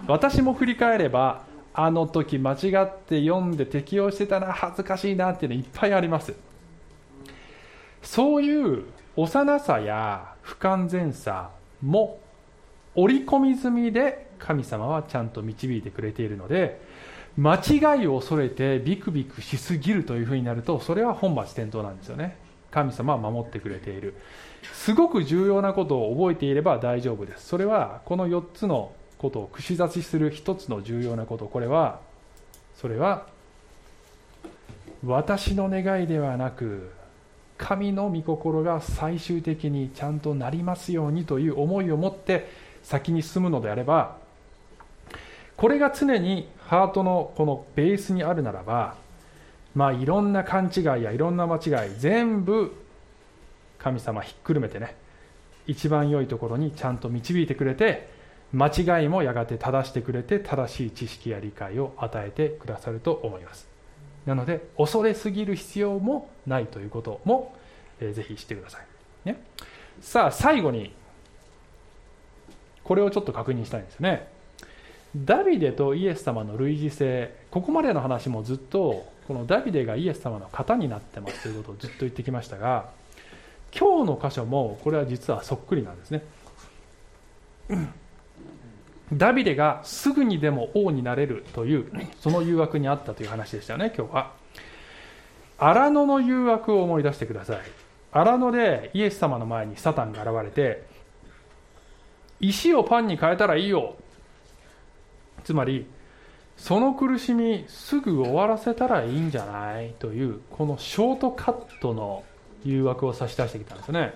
[0.07, 1.43] 私も振り返れば
[1.74, 6.34] あの時間違って読んで適用してたな恥ずかしいなっていうのいっぱいあります。
[8.01, 8.84] そういう
[9.16, 11.49] 幼さや不完全さ
[11.82, 12.20] も
[12.93, 16.80] 織り込み済みで神様はちゃんと導いてくれているので
[17.38, 22.38] 間違いを恐れてビクビクしすぎるというふうになるとそれは本末転倒なんですよね。
[22.72, 24.16] 神様は守ってくれている。
[24.74, 27.47] すごく重要なことを覚えていれば大丈夫です。
[27.47, 31.45] それはこの4つのことを串刺しする1つの重要なこと。
[31.45, 31.99] これは
[32.76, 33.28] それは
[35.05, 36.91] 私の願いではなく
[37.57, 42.49] 神の御心が最終的にちゃんとなりますようにという思いを持って
[42.84, 44.18] 先に進むのであれば
[45.55, 48.95] これが常にハートのこのベースにあるならば
[49.74, 52.74] まあいろんな勘違いやいろんな間違い全部
[53.86, 54.96] 神様ひっくるめてね
[55.68, 58.10] 一番良いところにちゃんと導いてくれて
[58.52, 63.68] 間違いもやがて正してくれて正しい知識や理解を与えてくださると思います。
[64.26, 67.56] なので恐れすぎる必要もないということも、
[68.00, 69.40] えー、ぜひ知ってください、ね、
[70.02, 70.92] さあ最後に
[72.84, 74.28] これをちょっと確認したいんですね。
[75.16, 82.90] ダビデとイエス様の類似性ここまでの話もずっとこのダビデがイエス様の型になってますということをずっと言ってきましたが
[83.78, 86.23] 今日の箇所もこれは実はそっくりなんですね。
[89.13, 94.32] ダビデがすぐにでも王になれるというその誘惑にあったという話でしたよね今日は。
[95.57, 97.59] 荒野の誘惑を思い出してください。
[98.11, 100.84] 荒野でイエス様の前にサタンが現れて
[102.39, 103.95] 石をパンに変えたらいいよ。
[105.43, 105.86] つまり
[106.57, 109.93] その苦しみすぐ終わらせたらいいんじゃない？
[109.99, 112.23] というこのショートカットの
[112.66, 114.13] 誘惑を差し出してきたんですね。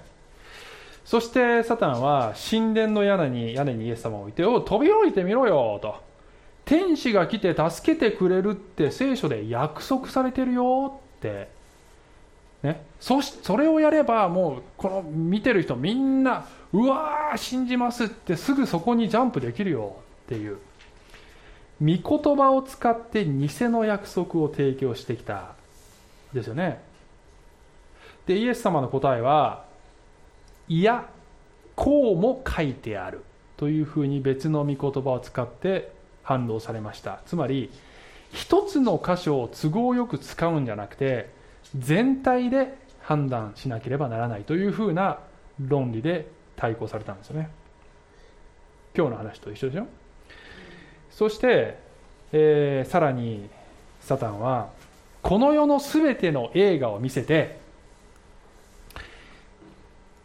[1.06, 5.96] そしてサタンは神殿の屋根に屋根にイエス様を置いて「お飛び降りてみろよ」と
[6.66, 11.58] 「天使が来て助けてくれるって聖書で約束されてるよ」って。
[12.62, 19.96] ね、そしそれをやればもうこの見てる人みんなうわー信じますってすぐそこにジャンプできるよ
[20.26, 20.58] っていう。
[21.82, 25.56] 御言葉を使って偽の約束を提供してきた。
[26.34, 26.80] ですよね。
[28.30, 29.66] でイエス様の答えは
[30.68, 31.10] いや
[31.76, 33.24] こうも書いてある。
[33.58, 37.22] というふうに別の御言葉を使って反論されました。
[37.26, 37.72] つまり
[38.32, 41.32] 一つの箇所を都合よく使うんじゃなくて
[41.76, 44.44] 全体で判断しなければならない。
[44.44, 45.18] というふうな
[45.60, 47.50] 論理で対抗されたんですよね。
[48.96, 49.88] 今日の話と一緒でしょ
[51.10, 51.80] そして、
[52.32, 53.50] えー、さらに
[54.02, 54.70] サタンは
[55.24, 57.59] この世の全ての映画を見せて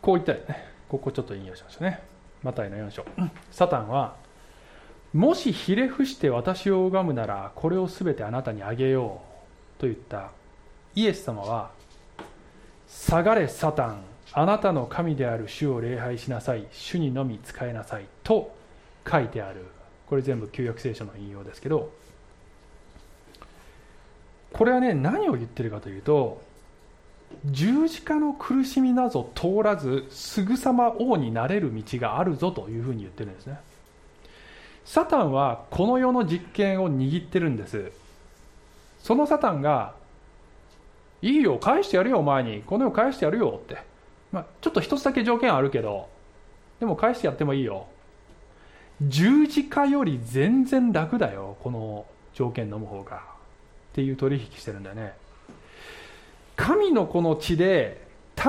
[0.04, 0.66] こう言ったよね。
[0.86, 2.02] ここちょっと引用しましたね。
[2.42, 3.06] マタイの4章。
[3.50, 4.16] サタンは
[5.14, 9.22] もしひれ伏して私を拝むならこれを全てあなたにあげよ
[9.78, 9.80] う。
[9.80, 10.30] と言った。
[10.94, 11.70] イエス様は
[12.86, 14.02] 「下がれサタン。
[14.34, 16.66] あなたの神である主を礼拝しなさい。
[16.70, 18.54] 主にのみ仕えなさい」と
[19.10, 19.64] 書いてある。
[20.06, 21.90] これ全部旧約聖書の引用ですけど。
[24.52, 26.42] これはね何を言ってるかというと
[27.44, 33.58] 十字架の苦しみなど通らずすぐさま王になれる道があるぞというふうに言ってるんですね。
[34.84, 37.90] サタンはこの世の実験を握ってるんです。
[39.00, 39.94] そのサタンが
[41.22, 42.62] いいよ返してやるよお前に。
[42.66, 43.78] この世返してやるよって、
[44.32, 46.08] まあ、ちょっと一つだけ条件あるけど
[46.80, 47.86] でも返してやってもいいよ。
[49.02, 53.16] 十字架より全然楽だよこの条件飲む方が。
[53.16, 53.20] っ
[53.94, 55.14] ていう取引してるんだよね。
[56.56, 58.04] 神のこの地で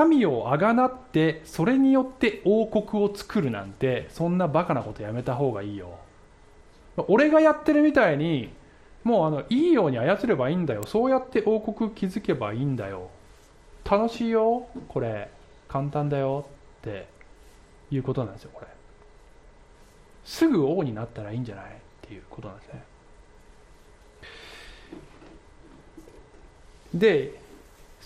[0.08, 5.98] 民をあがなってそれによって王国を作るなんてそんなバカなことやめた方がいいよ。
[7.08, 8.50] 俺がやってるみたいに
[9.04, 10.84] もうあのいいように操ればいいんだよ。
[10.86, 13.10] そうやって王国築けばいいんだよ。
[13.88, 15.30] 楽しいよこれ。
[15.68, 16.46] 簡単だよ
[16.80, 17.06] って
[17.90, 18.66] いうことなんですよこれ。
[20.24, 21.68] すぐ王になったらいいんじゃないっ
[22.02, 22.84] ていうことなんですね。
[26.94, 27.45] で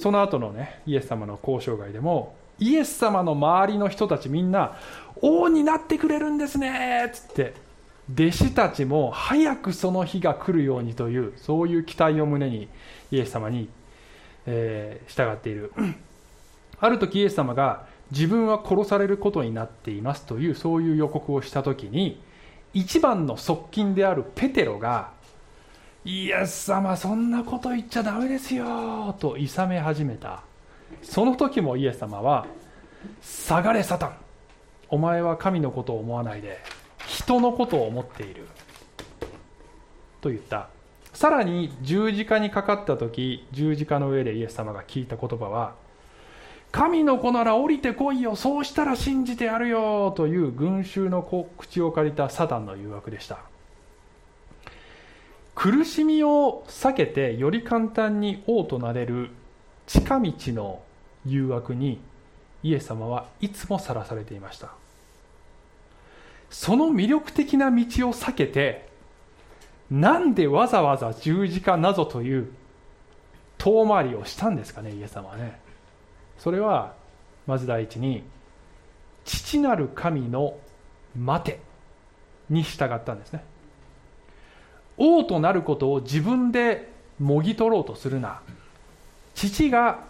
[0.00, 4.76] その後のねイエス様の交渉外でもイエス様の周りの人たちみんな
[5.22, 7.54] 王になってくれるんですねっつって
[8.12, 12.68] 弟子たちも早くその日が来るようにというそういう期待を胸に
[13.10, 13.68] イエス様に、
[14.46, 15.72] えー、従っている。
[16.80, 22.20] ある時イエス様が自分は殺されることになっていますというそういう予告をした時に
[22.72, 25.12] 一番の側近であるペテロが
[26.04, 30.42] イエス様そんなこと言っちゃダメですよと諌め始めた。
[31.02, 32.46] その時もイエス様は
[33.22, 34.16] 下がれサタン。
[34.88, 36.58] お前は神のことを思わないで。
[37.06, 38.46] 人のことを思っている。
[40.22, 40.68] と言った。
[41.12, 45.74] さらに十字架にかかった時十字架の上でイエス様が聞いた言葉は
[46.72, 48.36] 神の子なら降りてこいよ。
[48.36, 50.12] そうしたら信じてやるよ。
[50.12, 51.22] という群衆の
[51.58, 53.40] 口を借りたサタンの誘惑でした。
[55.54, 59.30] 苦しみを避けてより簡単に王となれる
[59.86, 60.82] 近道の
[61.26, 62.00] 誘惑に
[62.62, 64.72] イエス様はいつもさらされていました。
[66.50, 68.88] その魅力的な道を避けて
[69.90, 72.52] なんでわざわざ十字架なぞという
[73.58, 75.60] 遠回りをしたんですかねイエス様はね。
[76.38, 76.94] それは
[77.46, 78.24] まず第一に
[79.24, 80.56] 父なる神の
[81.16, 81.60] 待て
[82.48, 83.44] に従ったんですね。
[85.00, 88.42] 王となることを自分でもぎ取ろうとするな。
[89.34, 90.04] 父が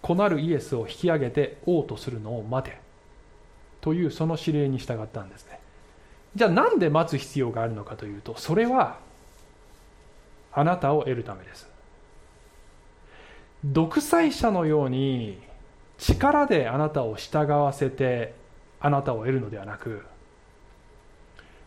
[0.00, 2.78] 子なるイエスを引き上げて王とするのを待て。
[3.80, 5.58] というその指令に従ったんですね。
[6.36, 8.98] じゃあなんで待つ必要があるのかというとそれは
[10.52, 11.68] あなたを得るためです。
[13.64, 15.38] 独裁者のように
[15.98, 18.34] 力であなたを従わせて
[18.80, 20.02] あなたを得るのではなく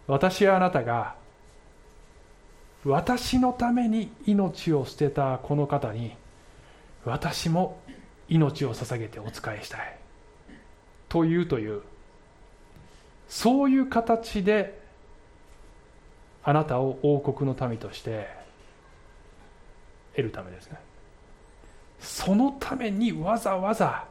[0.05, 1.15] 私やあなたが
[2.87, 6.15] 私のために命を捨てたこの方に
[7.03, 7.79] 私も
[8.29, 9.97] 命を捧げてお仕えしたい。
[11.09, 11.81] というという
[13.27, 14.79] そういう形で
[16.43, 18.29] あなたを王国の民として
[20.15, 20.77] 得るためですね。
[21.99, 24.05] そのためにわざわざ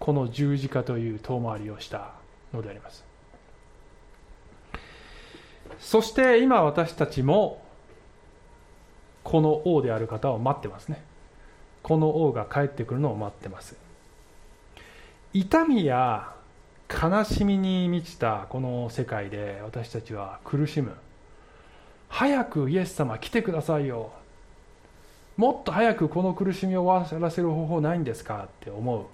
[0.00, 2.12] この十字架という遠回りをした
[2.52, 3.04] のであります。
[5.78, 7.65] そして今私たちも
[9.28, 11.02] この王である方を待ってますね。
[11.82, 13.74] この王が帰ってくるのを待ってます。
[15.32, 16.32] 痛みや
[16.88, 20.92] 悲しみに満ちたこの世界で私たちは苦しむ。
[22.08, 24.12] 早くイエス様来てくださいよ。
[25.36, 29.08] もっと早くこの苦しみを終わらせる方法ないんですかって思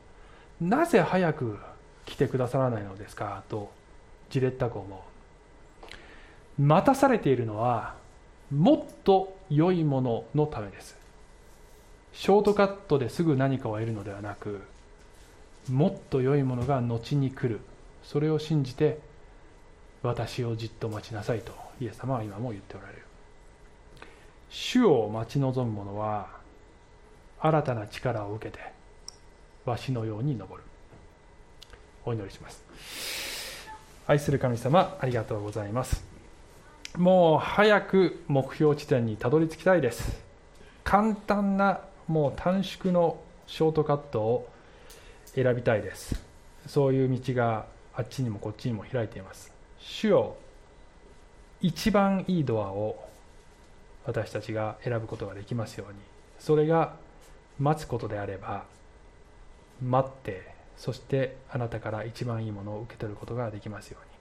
[0.61, 0.65] う。
[0.65, 1.59] なぜ早く
[2.05, 3.45] 来てくださらないのですか？
[3.49, 3.71] と
[4.29, 5.05] じれったく思
[6.59, 6.63] う。
[6.63, 7.95] 待たされているのは
[8.51, 10.97] もっと良いもののためです。
[12.13, 14.61] ショートカットですぐ何かを得るのではなく
[15.71, 17.61] もっと良いものが後に来る。
[18.03, 18.99] それを信じて
[20.03, 23.03] 私をじっと待ちなさいとイエス様は今も言っておられる。
[24.51, 26.29] 主を待ち望む者は
[27.41, 28.73] 新たな力を受けて
[29.65, 30.67] わしのように登る。
[32.05, 32.65] お祈りします。
[34.07, 36.12] 愛する神様ありがとうございます。
[36.97, 40.23] もう早く目標地点にたどり着きたいです。
[40.85, 44.49] 簡単なもう短縮のショートカットを
[45.35, 46.23] 選びたいです。
[46.67, 47.65] そういう道が
[47.95, 49.53] あっちにもこっちにも開いています。
[49.79, 50.37] 主よ
[51.63, 53.09] 一番いいドアを
[54.05, 55.99] 私たちが選ぶことができますように。
[56.39, 56.97] それが
[57.59, 58.65] 待つことであれば
[59.81, 64.12] 待ってそしてあなたから一番いいものを受け取ることができますように。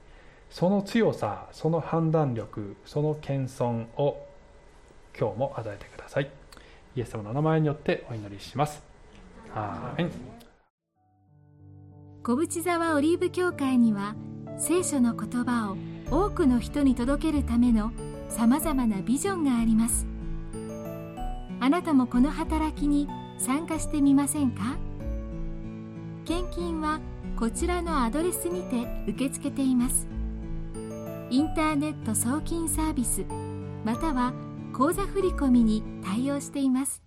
[0.52, 4.28] その強さその判断力その謙遜を
[5.18, 6.30] 今日も与えてください。
[6.96, 8.84] イエス様の名前によってお祈りします。
[9.56, 10.12] アーメン。
[12.24, 14.14] 小淵沢オリーブ教会には
[14.60, 15.78] 聖書の言葉を
[16.12, 17.92] 多くの人に届けるための
[18.30, 20.06] さまざまなビジョンがあります。
[21.62, 24.78] あなたもこの働きに参加してみませんか？
[26.26, 27.00] 献金は
[27.40, 30.08] こちらのアドレスにて受け付けています。
[31.32, 33.24] インターネット送金サービス
[33.86, 34.34] または
[34.74, 37.02] 口座振込に対応しています。